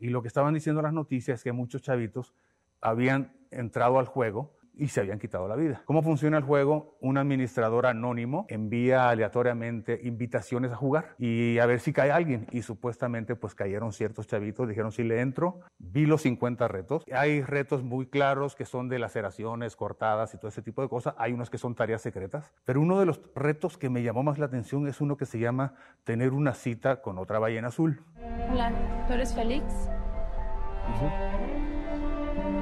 [0.00, 2.34] Y lo que estaban diciendo las noticias es que muchos chavitos
[2.80, 5.82] habían entrado al juego y se habían quitado la vida.
[5.84, 6.96] ¿Cómo funciona el juego?
[7.00, 12.46] Un administrador anónimo envía aleatoriamente invitaciones a jugar y a ver si cae alguien.
[12.50, 17.04] Y supuestamente pues cayeron ciertos chavitos, dijeron si le entro, vi los 50 retos.
[17.12, 21.14] Hay retos muy claros que son de laceraciones, cortadas y todo ese tipo de cosas.
[21.18, 22.50] Hay unos que son tareas secretas.
[22.64, 25.38] Pero uno de los retos que me llamó más la atención es uno que se
[25.38, 28.02] llama tener una cita con otra ballena azul.
[28.50, 28.72] Hola,
[29.06, 29.90] ¿tú eres Félix?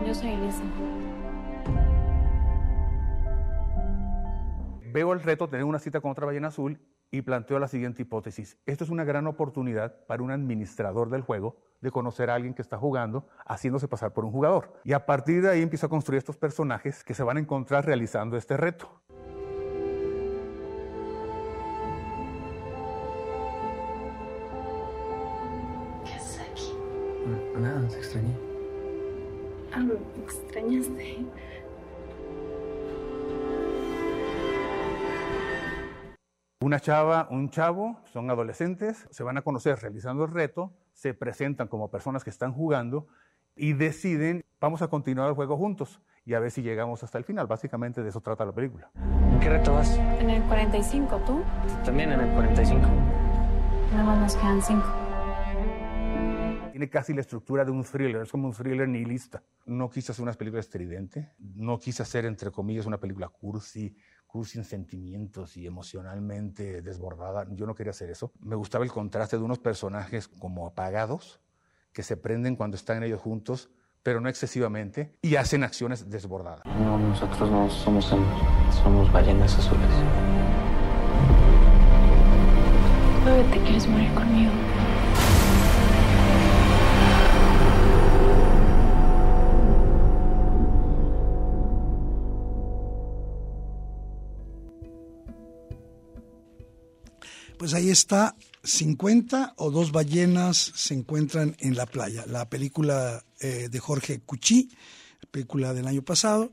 [0.05, 0.65] Yo soy Elisa.
[4.92, 8.03] Veo el reto de tener una cita con otra ballena azul y planteo la siguiente
[8.03, 8.59] hipótesis.
[8.66, 12.62] Esto es una gran oportunidad para un administrador del juego de conocer a alguien que
[12.62, 14.72] está jugando haciéndose pasar por un jugador.
[14.85, 17.87] Y a partir de ahí empiezo a construir estos personajes que se van a encontrar
[17.87, 19.01] realizando este reto.
[26.05, 26.72] ¿Qué haces aquí?
[27.59, 28.37] nada, te extrañé.
[29.72, 31.27] Ah, me extrañaste.
[36.61, 41.68] Una chava, un chavo, son adolescentes, se van a conocer realizando el reto, se presentan
[41.68, 43.07] como personas que están jugando
[43.55, 47.23] y deciden, vamos a continuar el juego juntos y a ver si llegamos hasta el
[47.23, 47.47] final.
[47.47, 48.90] Básicamente de eso trata la película.
[48.97, 49.97] ¿En qué reto vas?
[50.18, 51.44] En el 45, ¿tú?
[51.85, 52.88] También en el 45.
[53.92, 54.83] Nada más nos quedan 5.
[56.73, 59.44] Tiene casi la estructura de un thriller, es como un thriller nihilista.
[59.66, 63.97] No quise hacer una película estridente, no quise hacer, entre comillas, una película cursi,
[64.45, 67.47] sin sentimientos y emocionalmente desbordada.
[67.51, 68.33] Yo no quería hacer eso.
[68.41, 71.41] Me gustaba el contraste de unos personajes como apagados,
[71.93, 73.71] que se prenden cuando están ellos juntos,
[74.03, 76.64] pero no excesivamente, y hacen acciones desbordadas.
[76.64, 79.88] No, nosotros no somos hembras, somos ballenas azules.
[83.51, 84.68] ¿te quieres morir conmigo?
[97.59, 102.25] Pues ahí está, 50 o dos ballenas se encuentran en la playa.
[102.29, 104.71] La película eh, de Jorge Cuchí,
[105.33, 106.53] película del año pasado.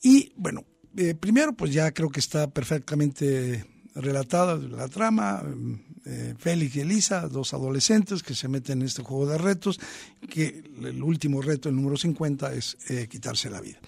[0.00, 0.64] Y bueno,
[0.96, 5.42] eh, primero pues ya creo que está perfectamente relatada la trama.
[6.06, 9.80] Eh, Félix y Elisa, dos adolescentes que se meten en este juego de retos,
[10.30, 12.76] que el último reto, el número 50, es
[13.10, 13.80] quitarse la vida.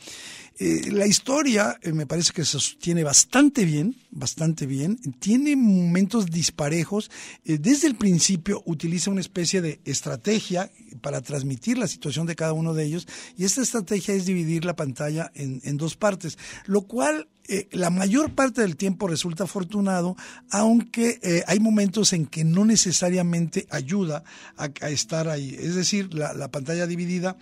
[0.59, 4.97] Eh, la historia eh, me parece que se sostiene bastante bien, bastante bien.
[5.19, 7.11] Tiene momentos disparejos.
[7.45, 10.71] Eh, desde el principio utiliza una especie de estrategia
[11.03, 13.07] para transmitir la situación de cada uno de ellos.
[13.37, 17.29] Y esta estrategia es dividir la pantalla en, dos partes, lo cual
[17.71, 20.17] la mayor parte del tiempo resulta afortunado,
[20.51, 24.25] aunque hay momentos en que no necesariamente ayuda
[24.57, 25.55] a, estar ahí.
[25.59, 27.37] Es decir, la pantalla dividida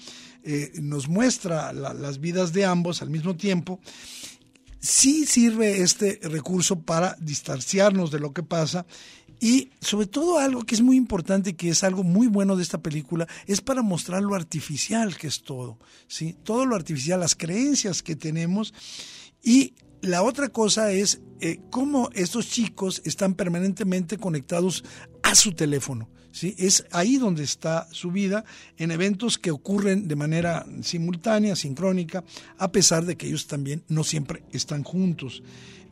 [0.45, 3.81] eh, nos muestra las vidas de ambos al mismo tiempo,
[4.79, 8.85] sí sirve este recurso para distanciarnos de lo que pasa
[9.41, 12.79] Y sobre todo algo que es muy importante, que es algo muy bueno de esta
[12.79, 16.37] película, es para mostrar lo artificial que es todo, ¿sí?
[16.45, 18.73] Todo lo artificial, las creencias que tenemos
[19.43, 24.85] y la otra cosa es eh, cómo estos chicos están permanentemente conectados
[25.23, 26.09] a su teléfono.
[26.35, 26.55] ¿Sí?
[26.59, 28.45] Es ahí donde está su vida,
[28.77, 32.25] en eventos que ocurren de manera simultánea, sincrónica,
[32.59, 35.43] a pesar de que ellos también no siempre están juntos.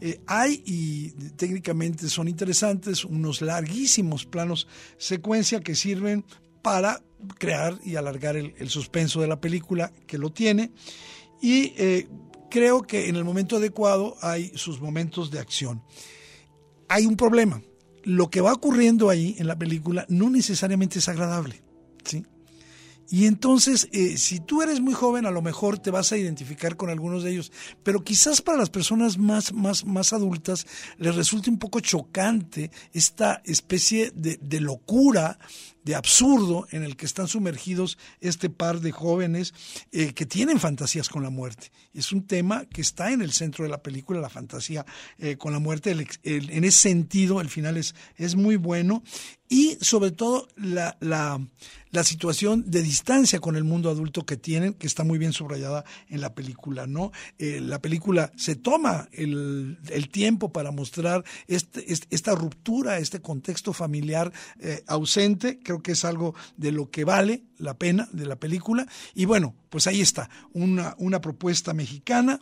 [0.01, 4.67] Eh, hay, y técnicamente son interesantes, unos larguísimos planos
[4.99, 6.25] secuencia que sirven
[6.61, 7.01] para
[7.39, 10.73] crear y alargar el, suspenso de la película que lo tiene.
[11.41, 12.09] Y eh,
[12.51, 15.85] creo que en el momento adecuado hay sus momentos de acción.
[16.89, 17.63] Hay un problema.
[18.05, 21.63] Lo que va ocurriendo ahí en la película no necesariamente es agradable.
[22.05, 22.25] ¿sí?
[23.13, 26.77] Y entonces, eh, si tú eres muy joven, a lo mejor te vas a identificar
[26.77, 31.51] con algunos de ellos, pero quizás para las personas más, más, más adultas les resulte
[31.51, 35.39] un poco chocante esta especie de, de locura
[35.85, 39.55] de absurdo en el que están sumergidos este par de jóvenes
[39.91, 41.73] eh, que tienen fantasías con la muerte.
[41.93, 44.87] Es un tema que está en el centro de la película, la fantasía
[45.19, 45.91] eh, con la muerte.
[46.23, 49.03] en ese sentido, el final es, es muy bueno
[49.53, 51.39] y sobre todo la, la,
[51.91, 55.85] la, situación de distancia con el mundo adulto que tienen, que está muy bien subrayada
[56.09, 57.13] en la película, ¿no?
[57.39, 63.75] Eh, la película se toma el, el tiempo para mostrar este, esta ruptura, este contexto
[63.75, 64.33] familiar
[64.87, 68.87] ausente, creo que es algo de lo que vale la pena de la película.
[69.15, 72.41] Y bueno, pues ahí está, una, una propuesta mexicana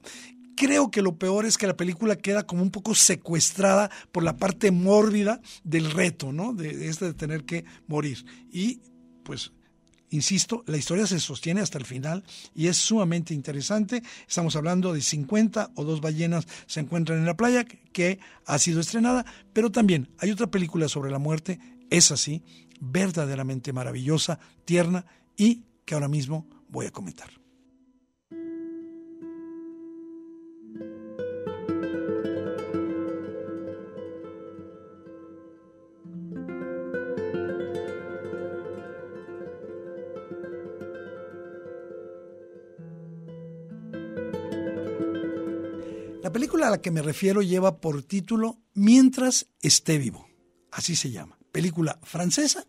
[0.60, 4.36] creo que lo peor es que la película queda como un poco secuestrada por la
[4.36, 6.52] parte mórbida del reto, ¿no?
[6.52, 8.26] De, este de tener que morir.
[8.52, 8.82] Y
[9.22, 9.52] pues,
[10.10, 14.02] insisto, la historia se sostiene hasta el final y es sumamente interesante.
[14.28, 18.80] Estamos hablando de 50 o dos ballenas se encuentran en la playa, que ha sido
[18.80, 21.58] estrenada, pero también hay otra película sobre la muerte,
[21.88, 22.42] es así,
[22.80, 25.06] verdaderamente maravillosa, tierna
[25.38, 27.39] y que ahora mismo voy a comentar.
[46.82, 50.28] Que me refiero lleva por título Mientras esté vivo,
[50.70, 52.64] así se llama película francesa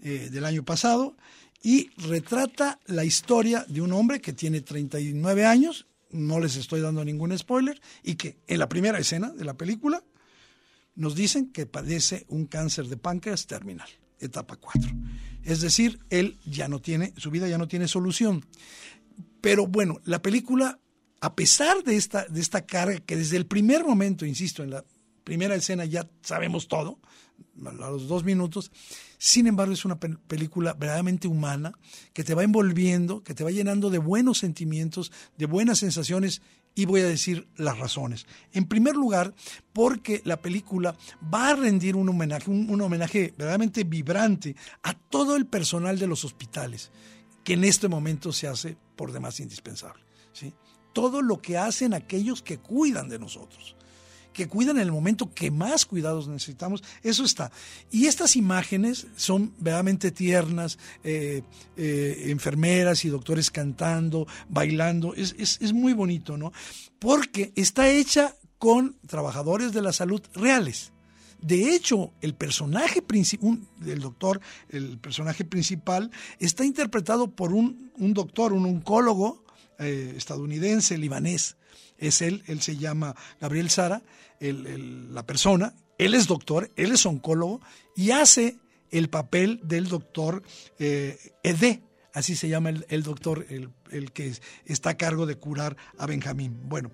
[0.00, 1.16] eh, del año pasado
[1.62, 7.04] y retrata la historia de un hombre que tiene 39 años, no les estoy dando
[7.04, 10.04] ningún spoiler, y que en la primera escena de la película
[10.94, 13.88] nos dicen que padece un cáncer de páncreas terminal,
[14.20, 14.90] etapa 4.
[15.42, 18.44] Es decir, él ya no tiene, su vida ya no tiene solución.
[19.40, 20.78] Pero bueno, la película,
[21.20, 24.84] a pesar de esta, de esta carga que desde el primer momento, insisto, en la
[25.24, 26.98] primera escena ya sabemos todo,
[27.66, 28.70] a los dos minutos.
[29.18, 31.72] Sin embargo, es una película verdaderamente humana
[32.12, 36.40] que te va envolviendo, que te va llenando de buenos sentimientos, de buenas sensaciones
[36.74, 38.26] y voy a decir las razones.
[38.52, 39.34] En primer lugar,
[39.72, 40.96] porque la película
[41.34, 44.54] va a rendir un homenaje, un, homenaje verdaderamente vibrante
[44.84, 46.92] a todo el personal de los hospitales,
[47.42, 50.04] que en este momento se hace por demás indispensable.
[50.32, 50.54] ¿sí?
[50.98, 53.76] Todo lo que hacen aquellos que cuidan de nosotros
[54.32, 57.50] que cuidan en el momento que más cuidados necesitamos, eso está.
[57.90, 61.42] Y estas imágenes son verdaderamente tiernas, eh,
[61.76, 66.52] eh, enfermeras y doctores cantando, bailando, es, es, muy bonito, ¿no?
[67.00, 70.92] Porque está hecha con trabajadores de la salud reales.
[71.40, 78.14] De hecho, el personaje principal, el doctor, el personaje principal, está interpretado por un, un
[78.14, 79.47] doctor, un oncólogo
[79.78, 81.56] eh, estadounidense, libanés.
[81.98, 84.02] Es él, él se llama Gabriel Sara,
[84.40, 87.60] la persona, él es doctor, él es oncólogo
[87.96, 88.56] y hace
[88.90, 90.42] el papel del doctor
[90.78, 91.18] eh,
[92.12, 94.32] así se llama el, doctor, el, el, que
[94.64, 96.68] está a cargo de curar a Benjamín.
[96.68, 96.90] Bueno,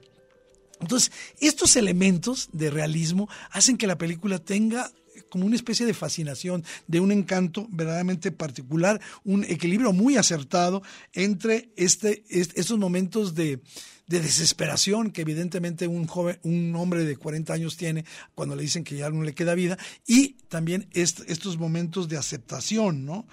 [0.80, 4.91] entonces estos elementos de realismo hacen que la película tenga
[5.28, 11.70] como una especie de fascinación, de un encanto verdaderamente particular, un equilibrio muy acertado entre
[11.76, 13.60] este, estos momentos de,
[14.06, 18.04] de desesperación que evidentemente un joven, un hombre de 40 años tiene
[18.34, 23.04] cuando le dicen que ya no le queda vida y también estos momentos de aceptación,
[23.04, 23.26] ¿no?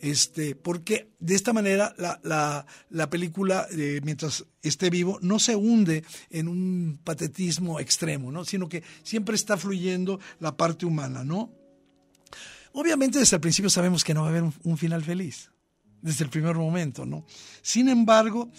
[0.00, 5.56] Este, porque de esta manera la, la, la película, eh, mientras esté vivo, no se
[5.56, 8.44] hunde en un patetismo extremo, ¿no?
[8.44, 11.52] Sino que siempre está fluyendo la parte humana, ¿no?
[12.72, 15.50] Obviamente desde el principio sabemos que no va a haber un final feliz
[16.00, 17.24] desde el primer momento, ¿no?
[17.62, 18.50] Sin embargo,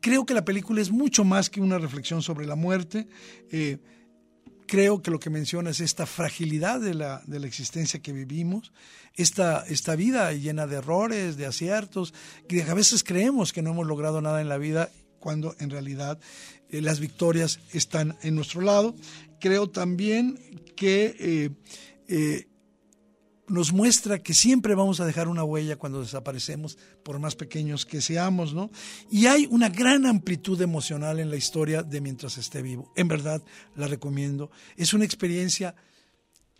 [0.00, 3.08] creo que la película es mucho más que una reflexión sobre la muerte.
[3.50, 3.78] Eh,
[4.68, 8.70] creo que lo que menciona es esta fragilidad de la, de la existencia que vivimos,
[9.16, 12.14] esta, esta vida llena de errores, de aciertos,
[12.48, 16.20] que a veces creemos que no hemos logrado nada en la vida cuando en realidad
[16.70, 18.94] eh, las victorias están en nuestro lado.
[19.40, 20.38] Creo también
[20.76, 21.50] que eh,
[22.06, 22.46] eh,
[23.48, 28.00] nos muestra que siempre vamos a dejar una huella cuando desaparecemos, por más pequeños que
[28.00, 28.70] seamos, ¿no?
[29.10, 32.92] Y hay una gran amplitud emocional en la historia de Mientras esté vivo.
[32.96, 33.42] En verdad,
[33.76, 34.50] la recomiendo.
[34.76, 35.74] Es una experiencia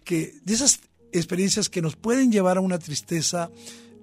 [0.05, 0.80] que, de esas
[1.12, 3.51] experiencias que nos pueden llevar a una tristeza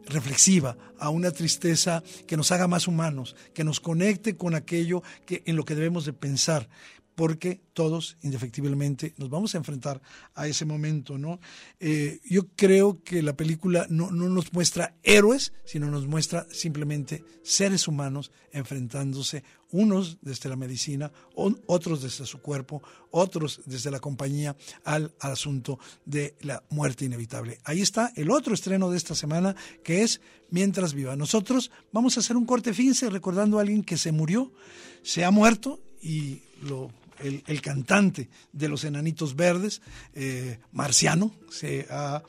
[0.08, 5.44] reflexiva, a una tristeza que nos haga más humanos, que nos conecte con aquello que,
[5.46, 6.70] en lo que debemos de pensar
[7.16, 10.02] porque todos, indefectiblemente, nos vamos a enfrentar
[10.34, 11.40] a ese momento, ¿no?
[11.80, 17.24] Eh, yo creo que la película no, no, nos muestra héroes, sino nos muestra simplemente
[17.44, 24.56] seres humanos enfrentándose, unos desde la medicina, otros desde su cuerpo, otros desde la compañía,
[24.84, 27.60] al, al asunto de la muerte inevitable.
[27.64, 31.16] Ahí está el otro estreno de esta semana, que es Mientras viva.
[31.16, 34.54] Nosotros vamos a hacer un corte fince recordando a alguien que se murió,
[35.02, 39.82] se ha muerto y lo el, cantante de los Enanitos Verdes,
[40.14, 42.24] eh, Marciano, se ha,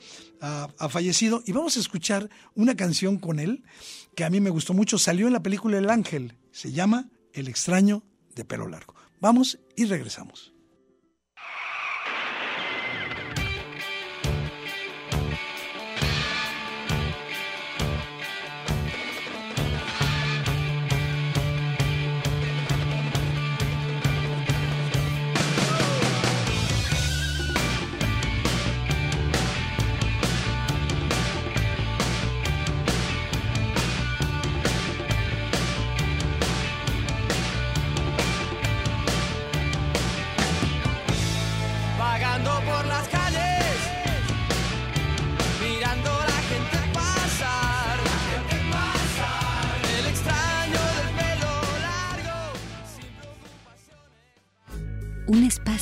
[0.89, 1.41] fallecido.
[1.45, 3.63] Y vamos a escuchar una canción con él
[4.15, 4.97] que a mí me gustó mucho.
[4.97, 6.37] Salió en la película El Ángel.
[6.51, 8.03] Se llama El extraño
[8.35, 8.95] de pelo largo.
[9.19, 10.56] Vamos y regresamos.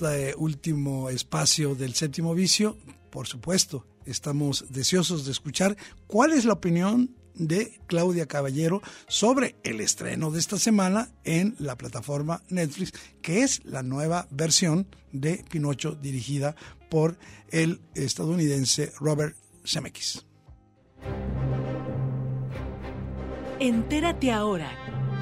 [0.00, 2.78] Este último espacio del séptimo vicio,
[3.10, 5.76] por supuesto, estamos deseosos de escuchar
[6.06, 11.76] cuál es la opinión de Claudia Caballero sobre el estreno de esta semana en la
[11.76, 16.56] plataforma Netflix, que es la nueva versión de Pinocho dirigida
[16.88, 17.18] por
[17.50, 19.36] el estadounidense Robert
[19.66, 20.24] Zemeckis.
[23.58, 24.70] Entérate ahora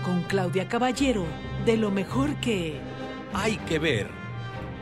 [0.04, 1.26] con Claudia Caballero
[1.66, 2.80] de lo mejor que
[3.34, 4.27] hay que ver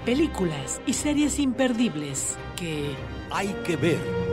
[0.06, 2.94] películas y series imperdibles que
[3.30, 4.25] hay que ver.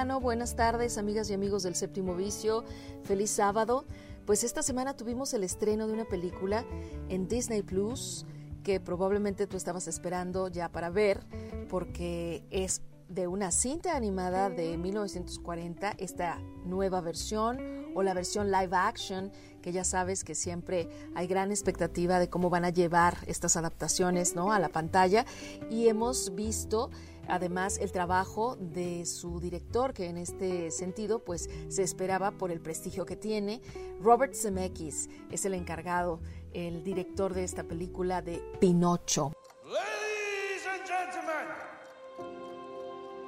[0.00, 2.64] Buenas tardes amigas y amigos del Séptimo Vicio,
[3.04, 3.84] feliz sábado.
[4.24, 6.64] Pues esta semana tuvimos el estreno de una película
[7.10, 8.24] en Disney Plus
[8.64, 11.20] que probablemente tú estabas esperando ya para ver
[11.68, 12.80] porque es
[13.10, 17.58] de una cinta animada de 1940, esta nueva versión
[17.94, 19.30] o la versión live action,
[19.60, 24.34] que ya sabes que siempre hay gran expectativa de cómo van a llevar estas adaptaciones
[24.34, 24.50] ¿no?
[24.50, 25.26] a la pantalla
[25.68, 26.90] y hemos visto
[27.30, 32.60] además el trabajo de su director, que en este sentido pues se esperaba por el
[32.60, 33.60] prestigio que tiene.
[34.00, 36.20] Robert Zemeckis es el encargado,
[36.52, 39.32] el director de esta película de Pinocho.
[39.64, 41.46] Ladies and gentlemen,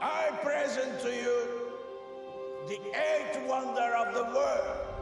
[0.00, 1.62] I present to you
[2.66, 4.92] the eighth wonder of the world.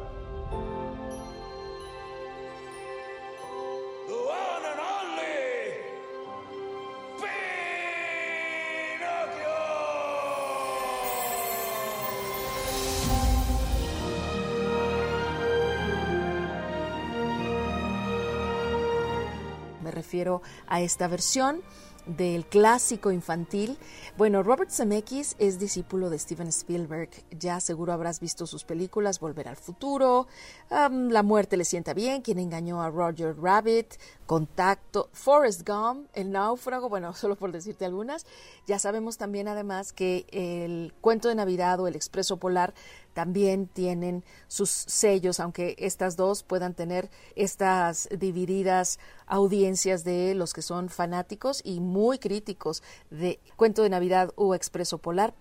[20.01, 21.61] Refiero a esta versión
[22.07, 23.77] del clásico infantil.
[24.17, 27.11] Bueno, Robert Zemeckis es discípulo de Steven Spielberg.
[27.39, 30.27] Ya seguro habrás visto sus películas Volver al futuro,
[30.71, 33.95] La muerte le sienta bien, quien engañó a Roger Rabbit,
[34.27, 38.27] Contacto, Forrest Gump, El náufrago, bueno, solo por decirte algunas.
[38.67, 42.73] Ya sabemos también además que el cuento de Navidad o el Expreso Polar
[43.13, 50.63] también tienen sus sellos, aunque estas dos puedan tener estas divididas audiencias de los que
[50.63, 55.35] son fanáticos y muy críticos de Cuento de Navidad o Expreso Polar.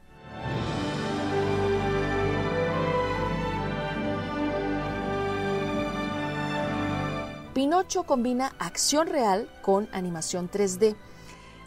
[7.54, 10.96] Pinocho combina acción real con animación 3D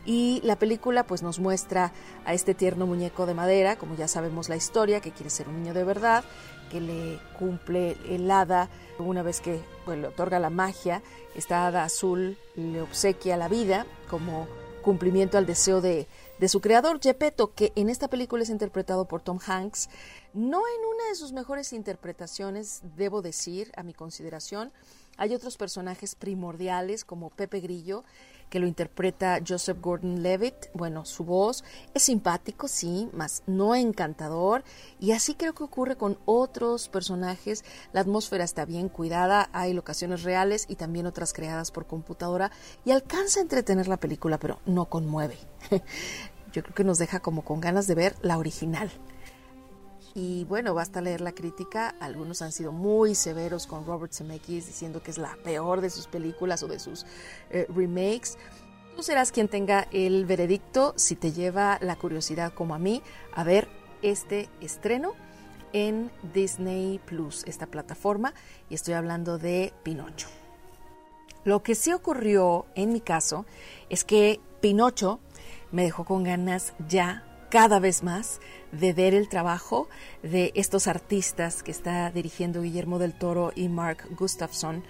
[0.05, 1.93] y la película pues nos muestra
[2.25, 5.63] a este tierno muñeco de madera, como ya sabemos la historia, que quiere ser un
[5.63, 6.25] niño de verdad,
[6.71, 11.03] que le cumple el hada una vez que pues, le otorga la magia,
[11.35, 14.47] esta hada azul le obsequia la vida como
[14.83, 19.23] cumplimiento al deseo de, de su creador, Gepetto, que en esta película es interpretado por
[19.23, 19.89] Tom Hanks,
[20.35, 24.73] no en una de sus mejores interpretaciones, debo decir, a mi consideración,
[25.17, 28.05] hay otros personajes primordiales como Pepe Grillo,
[28.53, 30.67] que lo interpreta Joseph Gordon-Levitt.
[30.75, 34.63] Bueno, su voz es simpático, sí, más no encantador.
[35.01, 37.65] Y así creo que ocurre con otros personajes.
[37.95, 42.53] La atmósfera está bien cuidada, hay locaciones reales y también otras creadas por computadora
[42.85, 45.39] y alcanza a entretener la película, pero no conmueve.
[46.53, 48.91] Yo creo que nos deja como con ganas de ver la original.
[50.15, 51.95] Y bueno, basta leer la crítica.
[52.01, 56.07] Algunos han sido muy severos con Robert Zemeckis diciendo que es la peor de sus
[56.07, 57.07] películas o de sus
[57.51, 58.37] eh, remakes.
[58.95, 63.03] Tú serás quien tenga el veredicto si te lleva la curiosidad como a mí
[63.35, 63.69] a ver
[64.03, 65.15] este estreno
[65.73, 68.35] en Disney Plus, esta plataforma,
[68.69, 70.29] y estoy hablando de Pinocho.
[71.45, 73.47] Lo que sí ocurrió en mi caso
[73.89, 75.19] es que Pinocho
[75.71, 78.41] me dejó con ganas ya cada vez más
[78.73, 79.87] de ver el trabajo
[80.23, 84.83] de estos artistas que está dirigiendo Guillermo del Toro y Mark Gustafson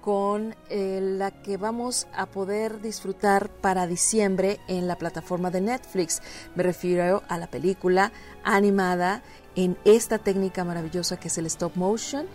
[0.00, 6.20] con eh, la que vamos a poder disfrutar para diciembre en la plataforma de Netflix.
[6.56, 8.10] Me refiero a la película
[8.42, 9.22] animada
[9.54, 12.26] en esta técnica maravillosa que es el stop motion.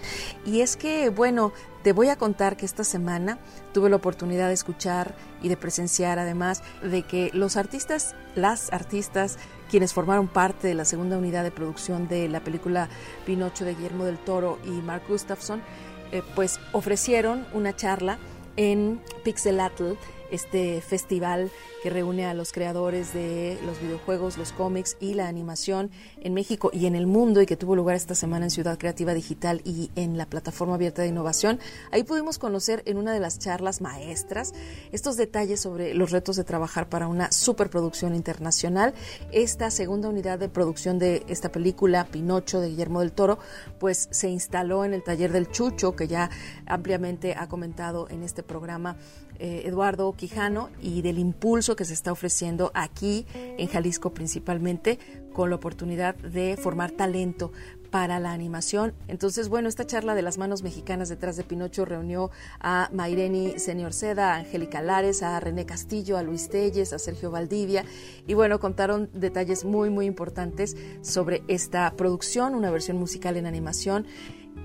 [0.45, 3.39] Y es que, bueno, te voy a contar que esta semana
[3.73, 9.37] tuve la oportunidad de escuchar y de presenciar además de que los artistas, las artistas
[9.73, 12.89] quienes formaron parte de la segunda unidad de producción de la película
[13.25, 15.63] Pinocho de Guillermo del Toro y Mark Gustafson,
[16.11, 18.19] eh, pues ofrecieron una charla
[18.55, 19.93] en Pixelatl
[20.33, 21.51] este festival
[21.83, 26.71] que reúne a los creadores de los videojuegos, los cómics y la animación en México
[26.73, 29.91] y en el mundo y que tuvo lugar esta semana en Ciudad Creativa Digital y
[29.95, 31.59] en la plataforma abierta de innovación.
[31.91, 34.53] Ahí pudimos conocer en una de las charlas maestras
[34.91, 38.93] estos detalles sobre los retos de trabajar para una superproducción internacional.
[39.31, 43.39] Esta segunda unidad de producción de esta película, Pinocho de Guillermo del Toro,
[43.79, 46.29] pues se instaló en el taller del Chucho, que ya
[46.65, 48.95] ampliamente ha comentado en este programa
[49.39, 54.99] eh, Eduardo Quijano y del impulso que se está ofreciendo aquí en Jalisco principalmente
[55.33, 57.51] con la oportunidad de formar talento
[57.93, 58.95] para la animación.
[59.07, 63.93] Entonces, bueno, esta charla de las manos mexicanas detrás de Pinocho reunió a Maireni Señor
[63.93, 67.85] Seda, a Angélica Lares, a René Castillo, a Luis Telles, a Sergio Valdivia
[68.25, 74.07] y bueno, contaron detalles muy, muy importantes sobre esta producción, una versión musical en animación.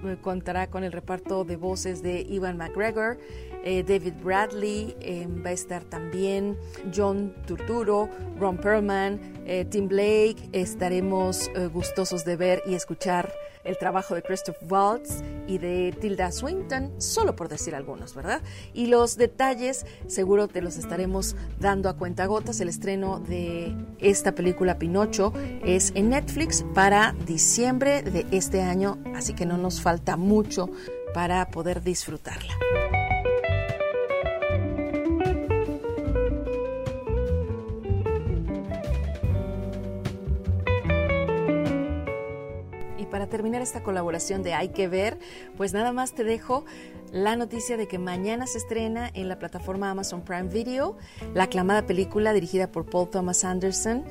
[0.05, 3.18] Eh, contará con el reparto de voces de Ivan McGregor,
[3.64, 6.57] eh, David Bradley, eh, va a estar también
[6.94, 9.20] John Turturro, Ron Perlman,
[9.70, 10.36] Tim Blake.
[10.53, 13.32] Estaremos gustosos de ver y escuchar
[13.64, 18.42] el trabajo de Christoph Waltz y de Tilda Swinton, solo por decir algunos, ¿verdad?
[18.74, 22.61] Y los detalles seguro te los estaremos dando a cuentagotas.
[22.61, 25.32] El estreno de esta película Pinocho
[25.64, 30.68] es en Netflix para diciembre de este año, así que no nos falta mucho
[31.14, 32.54] para poder disfrutarla.
[43.19, 45.19] Para terminar esta colaboración de Hay que ver,
[45.57, 46.64] pues nada más te dejo
[47.11, 50.97] la noticia de que mañana se estrena en la plataforma Amazon Prime Video
[51.35, 54.05] la aclamada película dirigida por Paul Thomas Anderson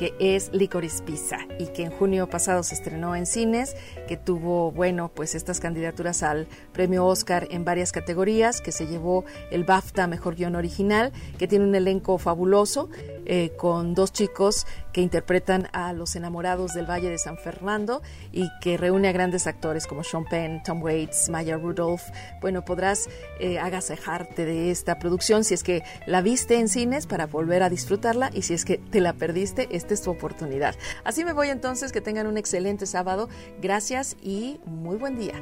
[0.00, 3.76] que es Licorice Pizza y que en junio pasado se estrenó en cines,
[4.08, 9.26] que tuvo, bueno, pues estas candidaturas al premio Oscar en varias categorías, que se llevó
[9.50, 12.88] el BAFTA Mejor Guión Original, que tiene un elenco fabuloso,
[13.32, 18.02] eh, con dos chicos que interpretan a los enamorados del Valle de San Fernando
[18.32, 22.02] y que reúne a grandes actores como Sean Penn, Tom Waits, Maya Rudolph.
[22.40, 23.08] Bueno, podrás
[23.38, 27.70] eh, agasajarte de esta producción si es que la viste en cines para volver a
[27.70, 30.74] disfrutarla y si es que te la perdiste, esta es tu oportunidad.
[31.04, 33.28] Así me voy entonces, que tengan un excelente sábado.
[33.62, 35.40] Gracias y muy buen día.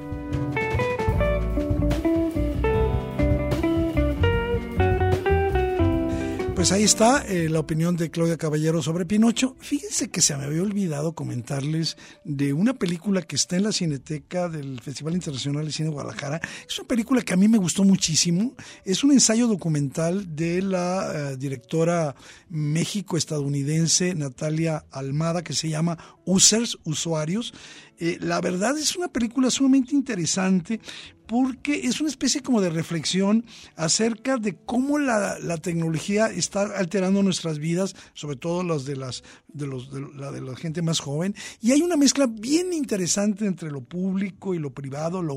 [6.58, 9.54] Pues ahí está eh, la opinión de Claudia Caballero sobre Pinocho.
[9.60, 14.48] Fíjense que se me había olvidado comentarles de una película que está en la Cineteca
[14.48, 16.40] del Festival Internacional de Cine Guadalajara.
[16.68, 18.56] Es una película que a mí me gustó muchísimo.
[18.84, 22.16] Es un ensayo documental de la eh, directora
[22.48, 27.54] México-estadounidense Natalia Almada que se llama Users, Usuarios.
[27.98, 30.80] Eh, la verdad es una película sumamente interesante
[31.28, 33.44] porque es una especie como de reflexión
[33.76, 39.66] acerca de cómo la, tecnología está alterando nuestras vidas, sobre todo las de las de
[39.66, 43.70] los de la de la gente más joven, y hay una mezcla bien interesante entre
[43.70, 45.36] lo público y lo privado, lo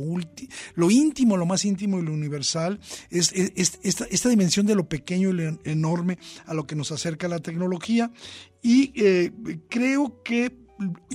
[0.75, 5.29] lo íntimo, lo más íntimo y lo universal, es, esta, esta, dimensión de lo pequeño
[5.29, 8.13] y lo enorme a lo que nos acerca la tecnología,
[8.61, 9.31] y eh,
[9.67, 10.61] creo que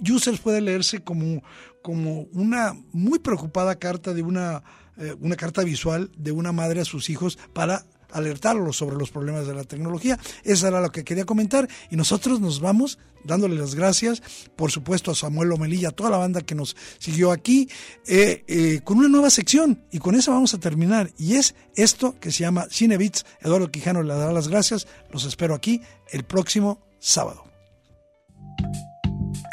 [0.09, 1.43] Users puede leerse como,
[1.83, 4.63] como una muy preocupada carta de una,
[4.97, 9.47] eh, una carta visual de una madre a sus hijos para alertarlos sobre los problemas
[9.47, 10.19] de la tecnología.
[10.45, 14.23] Eso era lo que quería comentar y nosotros nos vamos dándole las gracias,
[14.55, 17.69] por supuesto a Samuel Lomelilla, a toda la banda que nos siguió aquí,
[18.07, 22.19] eh, eh, con una nueva sección y con eso vamos a terminar y es esto
[22.21, 23.27] que se llama Cinebits.
[23.41, 27.45] Eduardo Quijano le dará las gracias, los espero aquí el próximo sábado.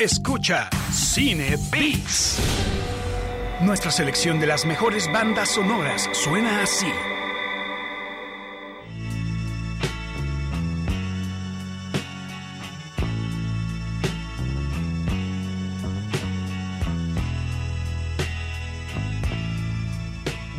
[0.03, 2.37] Escucha Cine Beats.
[3.61, 6.91] Nuestra selección de las mejores bandas sonoras suena así.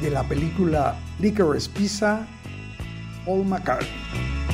[0.00, 2.26] De la película Licorice Pizza,
[3.26, 4.53] Paul McCartney.